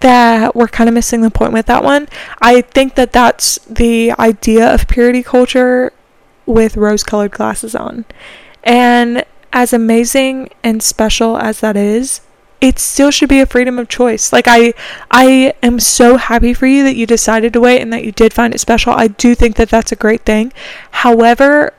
[0.01, 2.09] that we're kind of missing the point with that one.
[2.41, 5.93] I think that that's the idea of purity culture
[6.45, 8.05] with rose colored glasses on.
[8.63, 12.21] And as amazing and special as that is,
[12.61, 14.33] it still should be a freedom of choice.
[14.33, 14.75] Like I
[15.11, 18.33] I am so happy for you that you decided to wait and that you did
[18.33, 18.93] find it special.
[18.93, 20.53] I do think that that's a great thing.
[20.91, 21.75] However,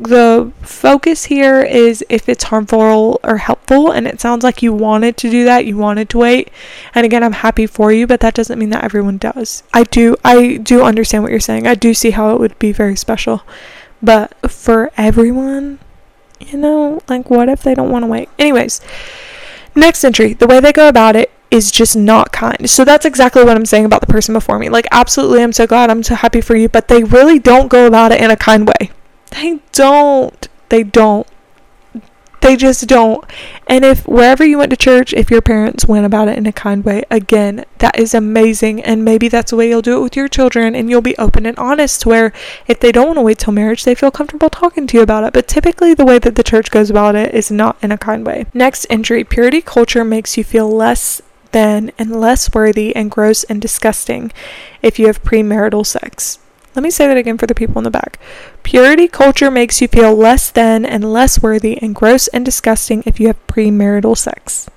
[0.00, 5.16] the focus here is if it's harmful or helpful and it sounds like you wanted
[5.16, 6.50] to do that you wanted to wait
[6.94, 10.16] and again i'm happy for you but that doesn't mean that everyone does i do
[10.24, 13.42] i do understand what you're saying i do see how it would be very special
[14.00, 15.80] but for everyone
[16.38, 18.80] you know like what if they don't want to wait anyways
[19.74, 22.68] next entry the way they go about it is just not kind.
[22.68, 24.68] So that's exactly what I'm saying about the person before me.
[24.68, 27.86] Like, absolutely, I'm so glad, I'm so happy for you, but they really don't go
[27.86, 28.90] about it in a kind way.
[29.28, 30.48] They don't.
[30.68, 31.26] They don't.
[32.40, 33.24] They just don't.
[33.66, 36.52] And if wherever you went to church, if your parents went about it in a
[36.52, 38.80] kind way, again, that is amazing.
[38.82, 41.46] And maybe that's the way you'll do it with your children and you'll be open
[41.46, 42.32] and honest where
[42.66, 45.24] if they don't want to wait till marriage, they feel comfortable talking to you about
[45.24, 45.32] it.
[45.32, 48.24] But typically the way that the church goes about it is not in a kind
[48.24, 48.46] way.
[48.54, 51.20] Next entry, purity culture makes you feel less
[51.50, 54.30] than and less worthy and gross and disgusting
[54.80, 56.38] if you have premarital sex.
[56.74, 58.18] Let me say that again for the people in the back.
[58.62, 63.18] Purity culture makes you feel less than and less worthy and gross and disgusting if
[63.18, 64.68] you have premarital sex.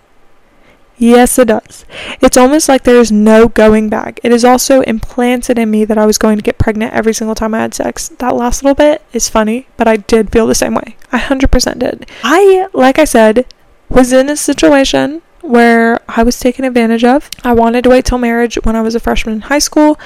[0.97, 1.83] Yes, it does.
[2.21, 4.19] It's almost like there is no going back.
[4.23, 7.33] It is also implanted in me that I was going to get pregnant every single
[7.33, 8.09] time I had sex.
[8.09, 10.97] That last little bit is funny, but I did feel the same way.
[11.11, 12.07] I 100% did.
[12.23, 13.47] I, like I said,
[13.89, 17.29] was in a situation where I was taken advantage of.
[17.43, 19.99] I wanted to wait till marriage when I was a freshman in high school,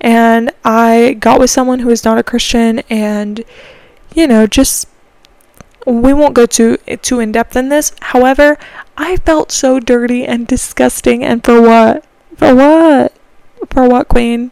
[0.00, 3.44] and I got with someone who was not a Christian, and
[4.14, 4.88] you know, just
[5.86, 7.92] we won't go too too in depth in this.
[8.00, 8.58] However,
[8.96, 12.04] I felt so dirty and disgusting, and for what?
[12.36, 13.12] For what?
[13.70, 14.50] For what, Queen?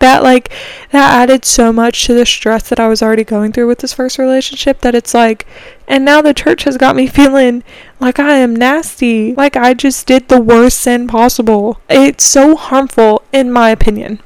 [0.00, 0.50] That like
[0.90, 3.92] that added so much to the stress that I was already going through with this
[3.92, 5.46] first relationship that it's like
[5.86, 7.62] and now the church has got me feeling
[8.00, 11.80] like I am nasty like I just did the worst sin possible.
[11.88, 14.20] It's so harmful in my opinion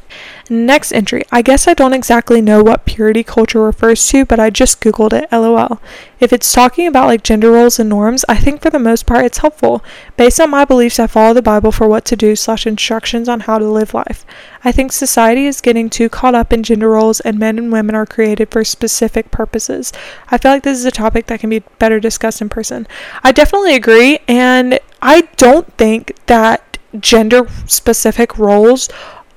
[0.51, 1.24] Next entry.
[1.32, 5.14] I guess I don't exactly know what purity culture refers to, but I just googled
[5.14, 5.32] it.
[5.32, 5.80] LOL.
[6.20, 9.24] If it's talking about like gender roles and norms, I think for the most part
[9.24, 9.82] it's helpful.
[10.18, 13.40] Based on my beliefs, I follow the Bible for what to do slash instructions on
[13.40, 14.26] how to live life.
[14.62, 17.95] I think society is getting too caught up in gender roles and men and women
[17.95, 19.95] are created for specific purposes.
[20.28, 22.86] I feel like this is a topic that can be better discussed in person.
[23.22, 28.88] I definitely agree, and I don't think that gender specific roles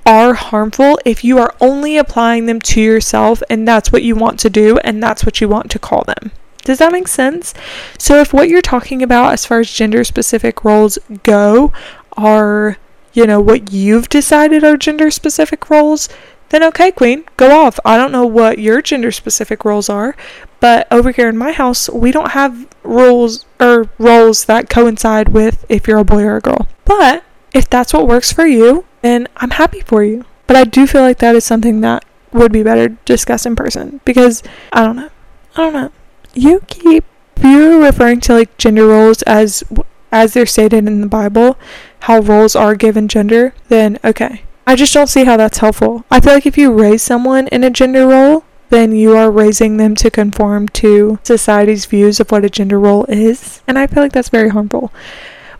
[0.08, 4.40] are harmful if you are only applying them to yourself and that's what you want
[4.40, 6.32] to do and that's what you want to call them.
[6.64, 7.52] Does that make sense?
[7.98, 11.74] So, if what you're talking about as far as gender specific roles go
[12.16, 12.78] are,
[13.12, 16.08] you know, what you've decided are gender specific roles,
[16.48, 17.78] then okay, queen, go off.
[17.84, 20.16] I don't know what your gender specific roles are,
[20.58, 25.66] but over here in my house, we don't have rules or roles that coincide with
[25.68, 26.66] if you're a boy or a girl.
[26.86, 30.24] But if that's what works for you, then I'm happy for you.
[30.46, 34.00] But I do feel like that is something that would be better discussed in person
[34.04, 34.42] because
[34.72, 35.10] I don't know.
[35.54, 35.92] I don't know.
[36.34, 37.04] You keep
[37.42, 39.62] you're referring to like gender roles as
[40.10, 41.58] as they're stated in the Bible,
[42.00, 44.42] how roles are given gender, then okay.
[44.66, 46.04] I just don't see how that's helpful.
[46.10, 49.78] I feel like if you raise someone in a gender role, then you are raising
[49.78, 53.62] them to conform to society's views of what a gender role is.
[53.66, 54.92] And I feel like that's very harmful.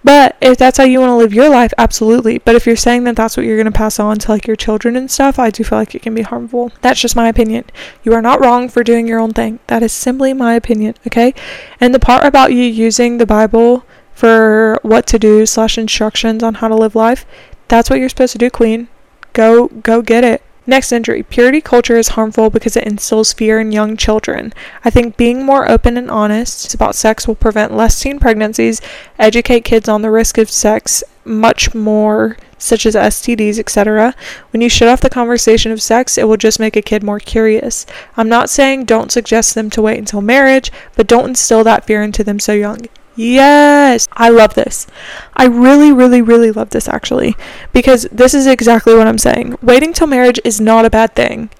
[0.05, 2.39] But if that's how you want to live your life, absolutely.
[2.39, 4.57] But if you're saying that that's what you're going to pass on to like your
[4.57, 6.73] children and stuff, I do feel like it can be harmful.
[6.81, 7.65] That's just my opinion.
[8.03, 9.59] You are not wrong for doing your own thing.
[9.67, 11.35] That is simply my opinion, okay?
[11.81, 13.85] And the part about you using the Bible
[14.15, 17.27] for what to do slash instructions on how to live life,
[17.69, 18.89] that's what you're supposed to do, queen.
[19.33, 20.43] Go go get it.
[20.69, 24.53] Next entry Purity culture is harmful because it instills fear in young children.
[24.85, 28.83] I think being more open and honest about sex will prevent less teen pregnancies,
[29.19, 34.15] educate kids on the risk of sex much more, such as STDs, etc.
[34.51, 37.19] When you shut off the conversation of sex, it will just make a kid more
[37.19, 37.87] curious.
[38.19, 42.03] I'm not saying don't suggest them to wait until marriage, but don't instill that fear
[42.03, 42.81] into them so young.
[43.19, 44.87] Yes, I love this.
[45.35, 47.37] I really, really, really love this actually,
[47.73, 49.57] because this is exactly what I'm saying.
[49.61, 51.51] Waiting till marriage is not a bad thing.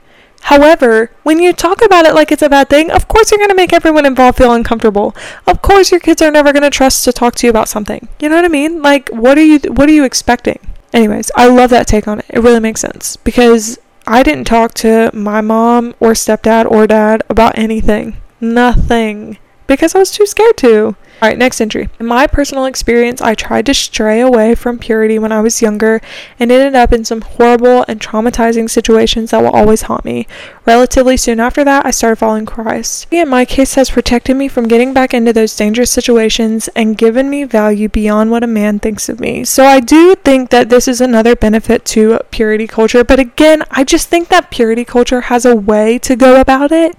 [0.43, 3.51] However, when you talk about it like it's a bad thing, of course you're going
[3.51, 5.17] to make everyone involved feel uncomfortable.
[5.49, 8.07] Of course your kids are never going to trust to talk to you about something.
[8.21, 8.81] You know what I mean?
[8.81, 10.61] Like what are you what are you expecting?
[10.93, 12.27] Anyways, I love that take on it.
[12.29, 17.25] It really makes sense because I didn't talk to my mom or stepdad or dad
[17.29, 18.17] about anything.
[18.41, 20.95] Nothing because I was too scared to.
[21.21, 21.89] Alright, next entry.
[21.99, 26.01] In my personal experience, I tried to stray away from purity when I was younger
[26.39, 30.29] and ended up in some horrible and traumatizing situations that will always haunt me.
[30.65, 33.09] Relatively soon after that, I started following Christ.
[33.11, 36.97] He, in my case, has protected me from getting back into those dangerous situations and
[36.97, 39.43] given me value beyond what a man thinks of me.
[39.45, 43.83] So I do think that this is another benefit to purity culture, but again, I
[43.83, 46.97] just think that purity culture has a way to go about it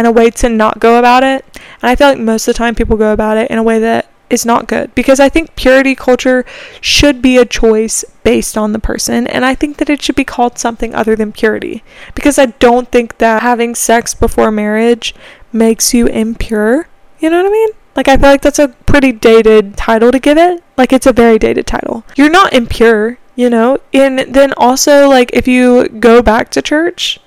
[0.00, 1.44] and a way to not go about it.
[1.82, 3.78] And I feel like most of the time people go about it in a way
[3.80, 6.46] that is not good because I think purity culture
[6.80, 10.24] should be a choice based on the person and I think that it should be
[10.24, 11.84] called something other than purity
[12.14, 15.14] because I don't think that having sex before marriage
[15.52, 16.88] makes you impure.
[17.18, 17.70] You know what I mean?
[17.94, 20.62] Like I feel like that's a pretty dated title to give it.
[20.78, 22.04] Like it's a very dated title.
[22.16, 23.80] You're not impure, you know?
[23.92, 27.20] And then also like if you go back to church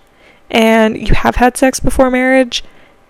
[0.53, 2.63] and you have had sex before marriage,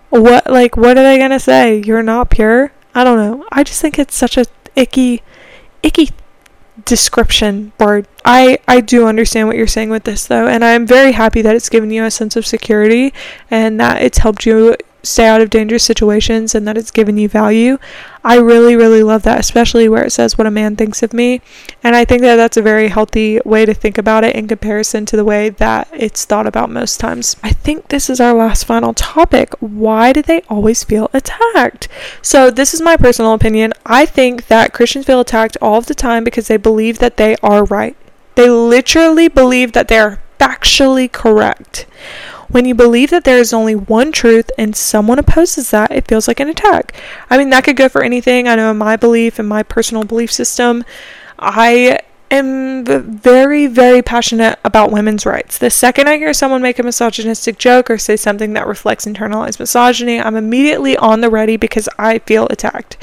[0.08, 1.82] what like what are they gonna say?
[1.84, 2.72] You're not pure?
[2.94, 3.46] I don't know.
[3.52, 5.22] I just think it's such a icky
[5.82, 6.10] icky
[6.84, 8.08] description word.
[8.24, 11.54] I I do understand what you're saying with this though, and I'm very happy that
[11.54, 13.12] it's given you a sense of security
[13.50, 17.28] and that it's helped you stay out of dangerous situations and that it's given you
[17.28, 17.78] value.
[18.24, 21.42] I really, really love that, especially where it says what a man thinks of me.
[21.82, 25.04] And I think that that's a very healthy way to think about it in comparison
[25.06, 27.36] to the way that it's thought about most times.
[27.42, 29.54] I think this is our last final topic.
[29.60, 31.88] Why do they always feel attacked?
[32.22, 33.74] So, this is my personal opinion.
[33.84, 37.36] I think that Christians feel attacked all of the time because they believe that they
[37.42, 37.96] are right.
[38.36, 41.86] They literally believe that they're factually correct.
[42.48, 46.28] When you believe that there is only one truth and someone opposes that, it feels
[46.28, 46.94] like an attack.
[47.30, 48.48] I mean, that could go for anything.
[48.48, 50.84] I know in my belief, and my personal belief system,
[51.38, 55.58] I am very, very passionate about women's rights.
[55.58, 59.60] The second I hear someone make a misogynistic joke or say something that reflects internalized
[59.60, 62.96] misogyny, I'm immediately on the ready because I feel attacked.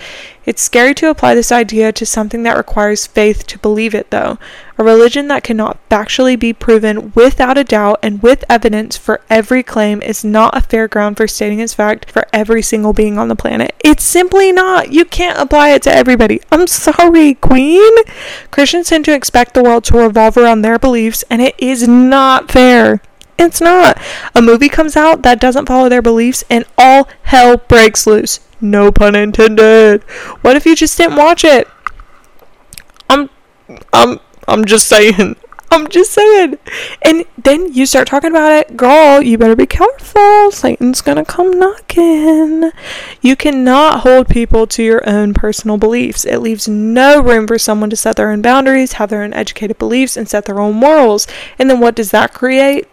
[0.43, 4.39] It's scary to apply this idea to something that requires faith to believe it, though.
[4.77, 9.61] A religion that cannot factually be proven without a doubt and with evidence for every
[9.61, 13.27] claim is not a fair ground for stating its fact for every single being on
[13.27, 13.75] the planet.
[13.83, 14.91] It's simply not.
[14.91, 16.41] You can't apply it to everybody.
[16.51, 17.93] I'm sorry, Queen.
[18.49, 22.49] Christians tend to expect the world to revolve around their beliefs, and it is not
[22.49, 23.01] fair.
[23.37, 23.99] It's not.
[24.35, 28.39] A movie comes out that doesn't follow their beliefs, and all hell breaks loose.
[28.59, 30.03] No pun intended.
[30.41, 31.67] What if you just didn't watch it?
[33.09, 33.29] I'm,
[33.91, 35.35] I'm, I'm just saying.
[35.71, 36.57] I'm just saying.
[37.01, 40.51] And then you start talking about it, girl, you better be careful.
[40.51, 42.71] Satan's gonna come knocking.
[43.21, 46.25] You cannot hold people to your own personal beliefs.
[46.25, 49.77] It leaves no room for someone to set their own boundaries, have their own educated
[49.77, 51.25] beliefs, and set their own morals.
[51.57, 52.89] And then what does that create?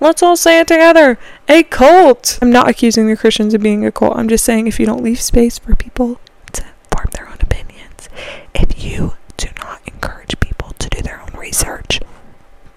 [0.00, 1.18] Let's all say it together.
[1.48, 2.38] A cult.
[2.42, 4.16] I'm not accusing the Christians of being a cult.
[4.16, 6.20] I'm just saying if you don't leave space for people
[6.52, 8.08] to form their own opinions,
[8.54, 12.00] if you do not encourage people to do their own research,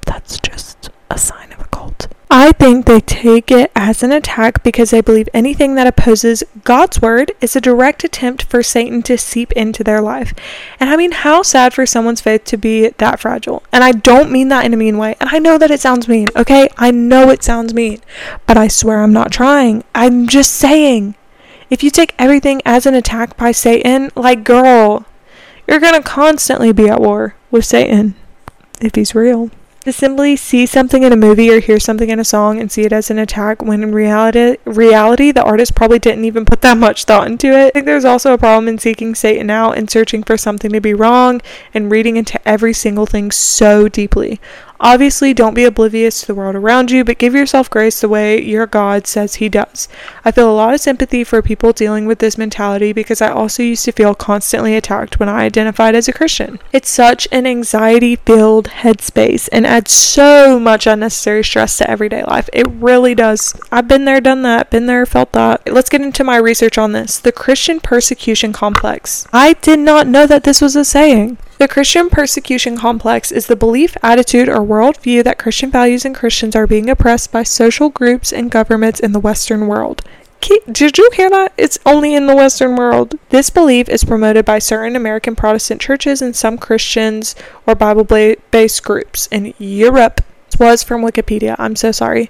[0.05, 2.07] that's just a sign of a cult.
[2.31, 7.01] I think they take it as an attack because they believe anything that opposes God's
[7.01, 10.35] word is a direct attempt for Satan to seep into their life.
[10.79, 13.63] And I mean, how sad for someone's faith to be that fragile.
[13.71, 15.15] And I don't mean that in a mean way.
[15.19, 16.69] And I know that it sounds mean, okay?
[16.77, 17.99] I know it sounds mean.
[18.45, 19.83] But I swear I'm not trying.
[19.95, 21.15] I'm just saying.
[21.71, 25.07] If you take everything as an attack by Satan, like, girl,
[25.67, 28.13] you're gonna constantly be at war with Satan
[28.81, 29.49] if he's real
[29.83, 32.83] to simply see something in a movie or hear something in a song and see
[32.83, 36.77] it as an attack when in reality reality the artist probably didn't even put that
[36.77, 37.67] much thought into it.
[37.67, 40.81] I think there's also a problem in seeking Satan out and searching for something to
[40.81, 41.41] be wrong
[41.73, 44.39] and reading into every single thing so deeply.
[44.81, 48.41] Obviously, don't be oblivious to the world around you, but give yourself grace the way
[48.41, 49.89] your God says He does.
[50.23, 53.61] I feel a lot of sympathy for people dealing with this mentality because I also
[53.61, 56.59] used to feel constantly attacked when I identified as a Christian.
[56.71, 62.49] It's such an anxiety filled headspace and adds so much unnecessary stress to everyday life.
[62.53, 63.59] It really does.
[63.71, 65.71] I've been there, done that, been there, felt that.
[65.71, 67.19] Let's get into my research on this.
[67.19, 69.27] The Christian persecution complex.
[69.33, 71.37] I did not know that this was a saying.
[71.59, 76.55] The Christian persecution complex is the belief, attitude, or worldview that Christian values and Christians
[76.55, 80.01] are being oppressed by social groups and governments in the Western world.
[80.71, 81.51] Did you hear that?
[81.57, 83.19] It's only in the Western world.
[83.27, 87.35] This belief is promoted by certain American Protestant churches and some Christians
[87.67, 90.21] or Bible based groups in Europe
[90.59, 91.55] was from Wikipedia.
[91.57, 92.29] I'm so sorry.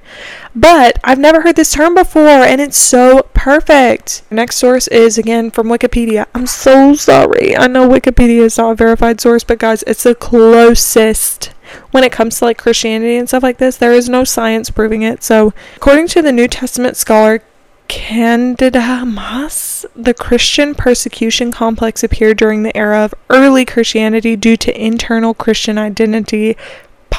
[0.55, 4.23] But I've never heard this term before and it's so perfect.
[4.29, 6.27] Next source is again from Wikipedia.
[6.33, 7.55] I'm so sorry.
[7.57, 11.53] I know Wikipedia is not a verified source, but guys, it's the closest
[11.91, 13.77] when it comes to like Christianity and stuff like this.
[13.77, 15.23] There is no science proving it.
[15.23, 17.41] So, according to the New Testament scholar
[17.89, 24.79] Candida Moss, the Christian persecution complex appeared during the era of early Christianity due to
[24.79, 26.55] internal Christian identity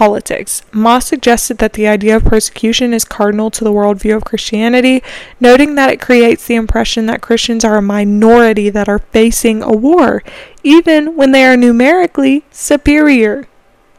[0.01, 0.63] politics.
[0.73, 5.03] Moss suggested that the idea of persecution is cardinal to the worldview of Christianity,
[5.39, 9.73] noting that it creates the impression that Christians are a minority that are facing a
[9.73, 10.23] war,
[10.63, 13.47] even when they are numerically superior.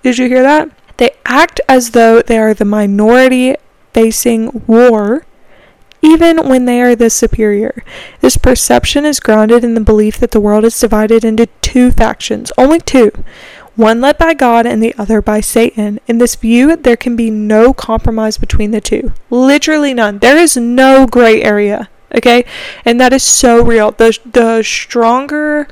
[0.02, 0.72] Did you hear that?
[0.98, 3.56] They act as though they are the minority
[3.94, 5.28] facing war
[6.02, 7.84] even when they are the superior.
[8.22, 12.52] This perception is grounded in the belief that the world is divided into two factions,
[12.58, 13.12] only two,
[13.82, 16.00] one led by God and the other by Satan.
[16.08, 19.12] In this view, there can be no compromise between the two.
[19.30, 20.20] Literally none.
[20.20, 21.90] There is no gray area.
[22.14, 22.46] Okay?
[22.86, 23.92] And that is so real.
[23.92, 25.68] The the stronger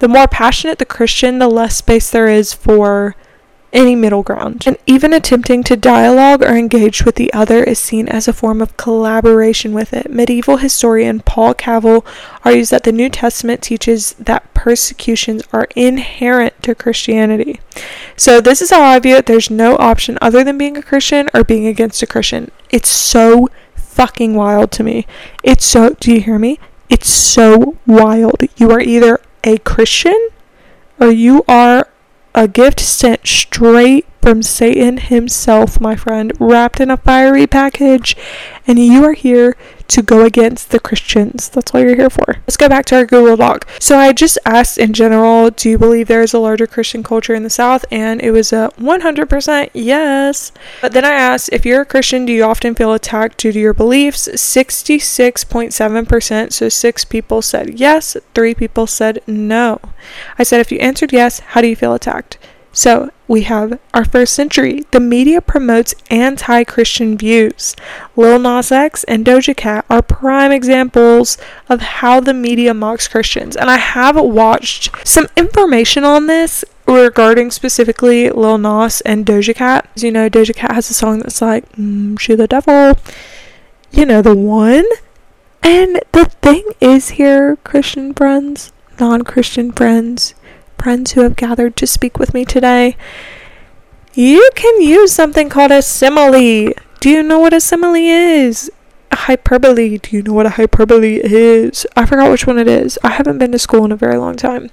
[0.00, 3.16] the more passionate the Christian, the less space there is for
[3.74, 4.62] any middle ground.
[4.66, 8.62] And even attempting to dialogue or engage with the other is seen as a form
[8.62, 10.10] of collaboration with it.
[10.10, 12.06] Medieval historian Paul Cavill
[12.44, 17.60] argues that the New Testament teaches that persecutions are inherent to Christianity.
[18.16, 19.26] So, this is how I view it.
[19.26, 22.50] There's no option other than being a Christian or being against a Christian.
[22.70, 25.06] It's so fucking wild to me.
[25.42, 26.58] It's so, do you hear me?
[26.88, 28.42] It's so wild.
[28.56, 30.28] You are either a Christian
[31.00, 31.88] or you are
[32.34, 38.16] a gift sent straight from Satan himself, my friend, wrapped in a fiery package.
[38.66, 39.56] And you are here
[39.88, 41.48] to go against the Christians.
[41.48, 42.36] That's what you're here for.
[42.46, 43.68] Let's go back to our Google Doc.
[43.78, 47.34] So I just asked in general, do you believe there is a larger Christian culture
[47.34, 47.84] in the South?
[47.90, 50.52] And it was a 100% yes.
[50.80, 53.60] But then I asked, if you're a Christian, do you often feel attacked due to
[53.60, 54.28] your beliefs?
[54.28, 56.52] 66.7%.
[56.52, 59.80] So six people said yes, three people said no.
[60.38, 62.38] I said, if you answered yes, how do you feel attacked?
[62.74, 64.82] So we have our first century.
[64.90, 67.76] The media promotes anti Christian views.
[68.16, 73.56] Lil Nas X and Doja Cat are prime examples of how the media mocks Christians.
[73.56, 79.88] And I have watched some information on this regarding specifically Lil Nas and Doja Cat.
[79.94, 82.98] As you know, Doja Cat has a song that's like, mm, She the Devil.
[83.92, 84.84] You know, the one.
[85.62, 90.34] And the thing is here, Christian friends, non Christian friends
[90.84, 92.94] friends who have gathered to speak with me today,
[94.12, 96.74] you can use something called a simile.
[97.00, 98.70] Do you know what a simile is?
[99.10, 99.96] A hyperbole.
[99.96, 101.86] Do you know what a hyperbole is?
[101.96, 102.98] I forgot which one it is.
[103.02, 104.70] I haven't been to school in a very long time.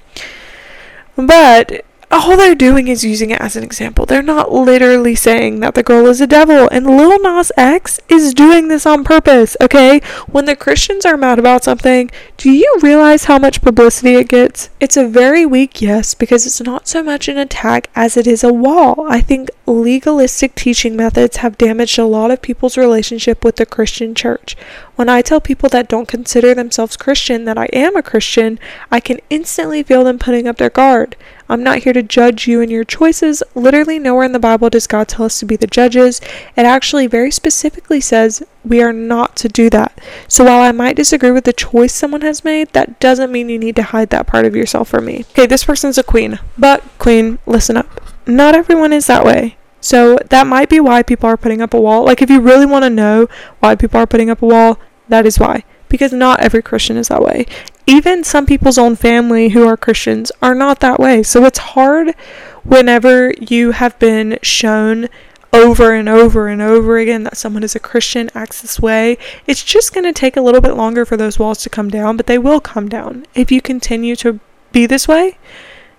[1.15, 4.05] But all they're doing is using it as an example.
[4.05, 6.67] They're not literally saying that the girl is a devil.
[6.69, 9.99] And Lil Nas X is doing this on purpose, okay?
[10.27, 14.69] When the Christians are mad about something, do you realize how much publicity it gets?
[14.79, 18.43] It's a very weak yes because it's not so much an attack as it is
[18.43, 19.05] a wall.
[19.09, 24.13] I think legalistic teaching methods have damaged a lot of people's relationship with the Christian
[24.13, 24.57] church.
[24.95, 28.59] When I tell people that don't consider themselves Christian that I am a Christian,
[28.91, 31.15] I can instantly feel them putting up their guard.
[31.51, 33.43] I'm not here to judge you and your choices.
[33.55, 36.21] Literally, nowhere in the Bible does God tell us to be the judges.
[36.55, 39.99] It actually very specifically says we are not to do that.
[40.29, 43.59] So while I might disagree with the choice someone has made, that doesn't mean you
[43.59, 45.25] need to hide that part of yourself from me.
[45.31, 47.99] Okay, this person's a queen, but queen, listen up.
[48.25, 49.57] Not everyone is that way.
[49.81, 52.05] So that might be why people are putting up a wall.
[52.05, 53.27] Like, if you really want to know
[53.59, 54.79] why people are putting up a wall,
[55.09, 55.65] that is why.
[55.91, 57.45] Because not every Christian is that way.
[57.85, 61.21] Even some people's own family who are Christians are not that way.
[61.21, 62.15] So it's hard
[62.63, 65.09] whenever you have been shown
[65.51, 69.17] over and over and over again that someone is a Christian, acts this way.
[69.47, 72.15] It's just going to take a little bit longer for those walls to come down,
[72.15, 74.39] but they will come down if you continue to
[74.71, 75.37] be this way.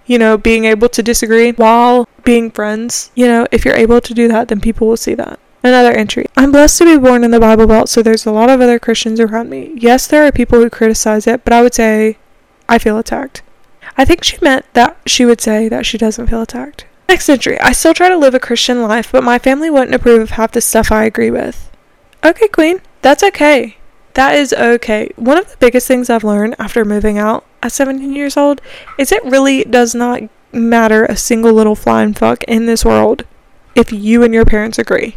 [0.07, 3.11] You know, being able to disagree while being friends.
[3.15, 5.39] You know, if you're able to do that, then people will see that.
[5.63, 6.27] Another entry.
[6.37, 8.81] I'm blessed to be born in the Bible Belt, so there's a lot of other
[8.81, 9.73] Christians around me.
[9.77, 12.19] Yes, there are people who criticize it, but I would say
[12.69, 13.43] I feel attacked.
[13.97, 16.87] I think she meant that she would say that she doesn't feel attacked.
[17.09, 17.61] Next entry.
[17.61, 20.53] I still try to live a Christian life, but my family wouldn't approve of half
[20.53, 21.71] the stuff I agree with.
[22.25, 22.81] Okay, Queen.
[23.03, 23.77] That's okay.
[24.15, 25.13] That is okay.
[25.17, 28.61] One of the biggest things I've learned after moving out at 17 years old
[28.99, 33.25] is it really does not matter a single little flying fuck in this world
[33.75, 35.17] if you and your parents agree.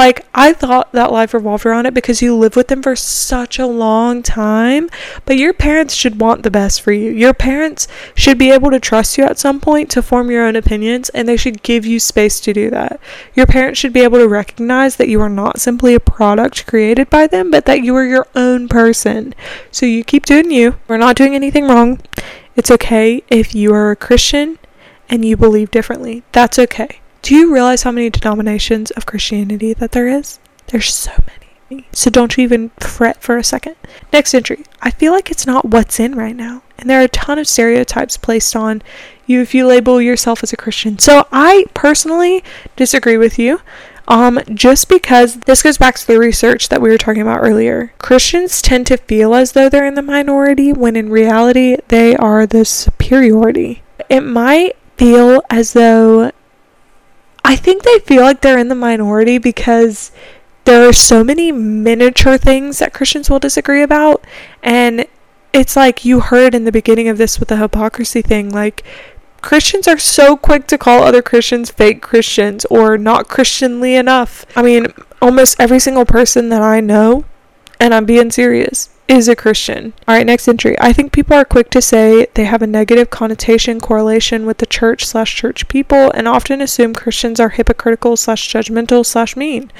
[0.00, 3.58] Like, I thought that life revolved around it because you live with them for such
[3.58, 4.88] a long time,
[5.26, 7.10] but your parents should want the best for you.
[7.10, 10.56] Your parents should be able to trust you at some point to form your own
[10.56, 12.98] opinions, and they should give you space to do that.
[13.34, 17.10] Your parents should be able to recognize that you are not simply a product created
[17.10, 19.34] by them, but that you are your own person.
[19.70, 20.76] So you keep doing you.
[20.88, 22.00] We're not doing anything wrong.
[22.56, 24.58] It's okay if you are a Christian
[25.10, 26.22] and you believe differently.
[26.32, 27.00] That's okay.
[27.22, 30.38] Do you realize how many denominations of Christianity that there is?
[30.68, 31.86] There's so many.
[31.92, 33.76] So don't you even fret for a second.
[34.12, 34.64] Next entry.
[34.80, 36.62] I feel like it's not what's in right now.
[36.78, 38.82] And there are a ton of stereotypes placed on
[39.26, 40.98] you if you label yourself as a Christian.
[40.98, 42.42] So I personally
[42.74, 43.60] disagree with you.
[44.08, 47.92] Um, just because this goes back to the research that we were talking about earlier.
[47.98, 52.44] Christians tend to feel as though they're in the minority when in reality they are
[52.44, 53.82] the superiority.
[54.08, 56.32] It might feel as though
[57.50, 60.12] I think they feel like they're in the minority because
[60.66, 64.24] there are so many miniature things that Christians will disagree about.
[64.62, 65.06] And
[65.52, 68.84] it's like you heard in the beginning of this with the hypocrisy thing, like
[69.42, 74.46] Christians are so quick to call other Christians fake Christians or not Christianly enough.
[74.54, 74.86] I mean,
[75.20, 77.24] almost every single person that I know,
[77.80, 79.92] and I'm being serious, is a Christian.
[80.06, 80.78] All right, next entry.
[80.78, 84.66] I think people are quick to say they have a negative connotation correlation with the
[84.66, 89.72] church slash church people and often assume Christians are hypocritical slash judgmental slash mean.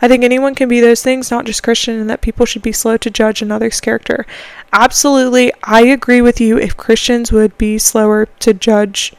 [0.00, 2.70] I think anyone can be those things, not just Christian, and that people should be
[2.70, 4.24] slow to judge another's character.
[4.72, 9.12] Absolutely, I agree with you if Christians would be slower to judge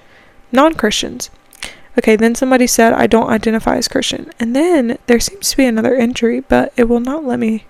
[0.49, 1.29] non Christians.
[1.97, 4.31] Okay, then somebody said, I don't identify as Christian.
[4.39, 7.65] And then there seems to be another entry, but it will not let me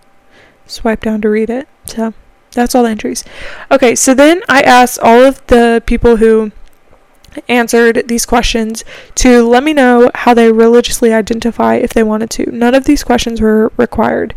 [0.68, 1.68] swipe down to read it.
[1.86, 2.14] So
[2.52, 3.24] that's all the entries.
[3.72, 6.52] Okay, so then I asked all of the people who
[7.48, 8.84] answered these questions
[9.16, 12.52] to let me know how they religiously identify if they wanted to.
[12.52, 14.34] None of these questions were required.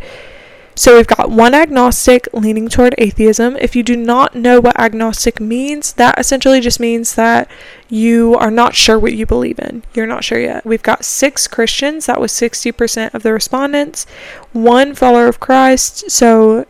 [0.81, 3.55] So we've got one agnostic leaning toward atheism.
[3.57, 7.47] If you do not know what agnostic means, that essentially just means that
[7.87, 9.83] you are not sure what you believe in.
[9.93, 10.65] You're not sure yet.
[10.65, 14.07] We've got six Christians, that was 60% of the respondents,
[14.53, 16.65] one follower of Christ, so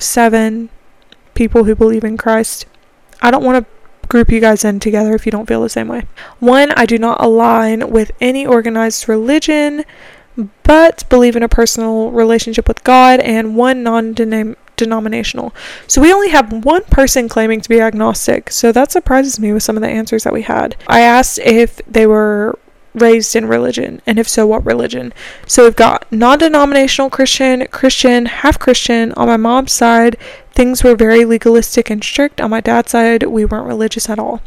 [0.00, 0.68] seven
[1.34, 2.66] people who believe in Christ.
[3.22, 5.86] I don't want to group you guys in together if you don't feel the same
[5.86, 6.08] way.
[6.40, 9.84] One, I do not align with any organized religion
[10.62, 14.14] but believe in a personal relationship with God, and one non
[14.76, 15.54] denominational.
[15.86, 19.62] So we only have one person claiming to be agnostic, so that surprises me with
[19.62, 20.76] some of the answers that we had.
[20.86, 22.58] I asked if they were
[22.94, 25.12] raised in religion, and if so, what religion.
[25.46, 29.12] So we've got non denominational Christian, Christian, half Christian.
[29.12, 30.16] On my mom's side,
[30.52, 32.40] things were very legalistic and strict.
[32.40, 34.40] On my dad's side, we weren't religious at all.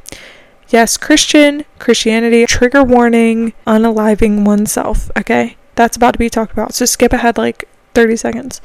[0.69, 5.55] Yes, Christian, Christianity, trigger warning, unaliving oneself, okay?
[5.77, 6.73] That's about to be talked about.
[6.73, 8.61] So skip ahead like 30 seconds.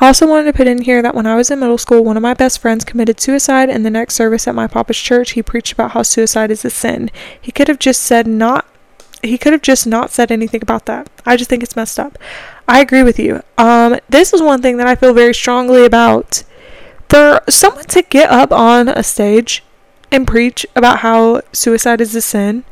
[0.00, 2.16] I also wanted to put in here that when I was in middle school, one
[2.16, 3.68] of my best friends committed suicide.
[3.68, 6.70] In the next service at my papa's church, he preached about how suicide is a
[6.70, 7.10] sin.
[7.40, 8.66] He could have just said not
[9.22, 11.08] he could have just not said anything about that.
[11.24, 12.18] I just think it's messed up.
[12.66, 13.42] I agree with you.
[13.56, 16.42] Um, this is one thing that I feel very strongly about.
[17.08, 19.62] For someone to get up on a stage
[20.10, 22.64] and preach about how suicide is a sin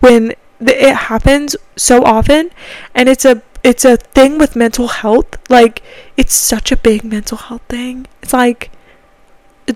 [0.00, 0.32] when
[0.68, 2.50] it happens so often
[2.94, 5.38] and it's a it's a thing with mental health.
[5.48, 5.82] Like,
[6.18, 8.06] it's such a big mental health thing.
[8.22, 8.70] It's like,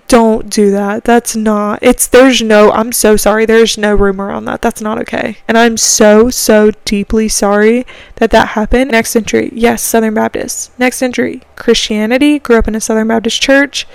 [0.07, 1.03] don't do that.
[1.03, 3.47] That's not, it's, there's no, I'm so sorry.
[3.47, 4.61] There's no room around that.
[4.61, 5.37] That's not okay.
[5.47, 7.85] And I'm so, so deeply sorry
[8.17, 8.91] that that happened.
[8.91, 10.77] Next entry, yes, Southern Baptist.
[10.77, 12.37] Next entry, Christianity.
[12.37, 13.87] Grew up in a Southern Baptist church.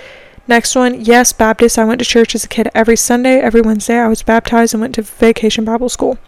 [0.45, 1.79] Next one, yes, Baptist.
[1.79, 3.97] I went to church as a kid every Sunday, every Wednesday.
[3.97, 6.19] I was baptized and went to vacation Bible school.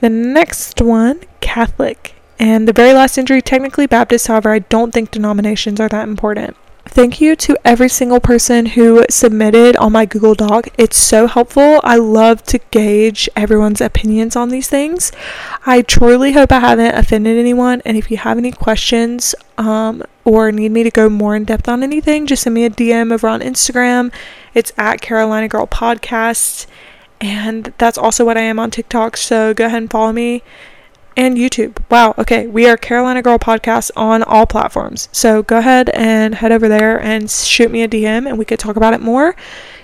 [0.00, 2.14] The next one, Catholic.
[2.38, 6.56] And the very last injury, technically Baptist, however, I don't think denominations are that important.
[6.88, 10.68] Thank you to every single person who submitted on my Google Doc.
[10.78, 11.80] It's so helpful.
[11.82, 15.10] I love to gauge everyone's opinions on these things.
[15.66, 17.82] I truly hope I haven't offended anyone.
[17.84, 21.68] And if you have any questions um, or need me to go more in depth
[21.68, 24.12] on anything, just send me a DM over on Instagram.
[24.54, 26.66] It's at Carolina Girl Podcast.
[27.20, 29.16] And that's also what I am on TikTok.
[29.16, 30.42] So go ahead and follow me
[31.16, 31.78] and YouTube.
[31.90, 35.08] Wow, okay, we are Carolina Girl Podcast on all platforms.
[35.12, 38.58] So go ahead and head over there and shoot me a DM and we could
[38.58, 39.34] talk about it more.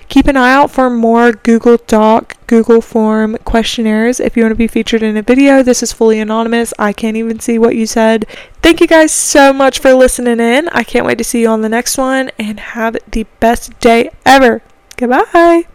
[0.09, 4.57] Keep an eye out for more Google Doc, Google Form questionnaires if you want to
[4.57, 5.63] be featured in a video.
[5.63, 6.75] This is fully anonymous.
[6.79, 8.27] I can't even see what you said.
[8.61, 10.69] Thank you guys so much for listening in.
[10.69, 14.11] I can't wait to see you on the next one and have the best day
[14.27, 14.61] ever.
[14.99, 15.65] Goodbye.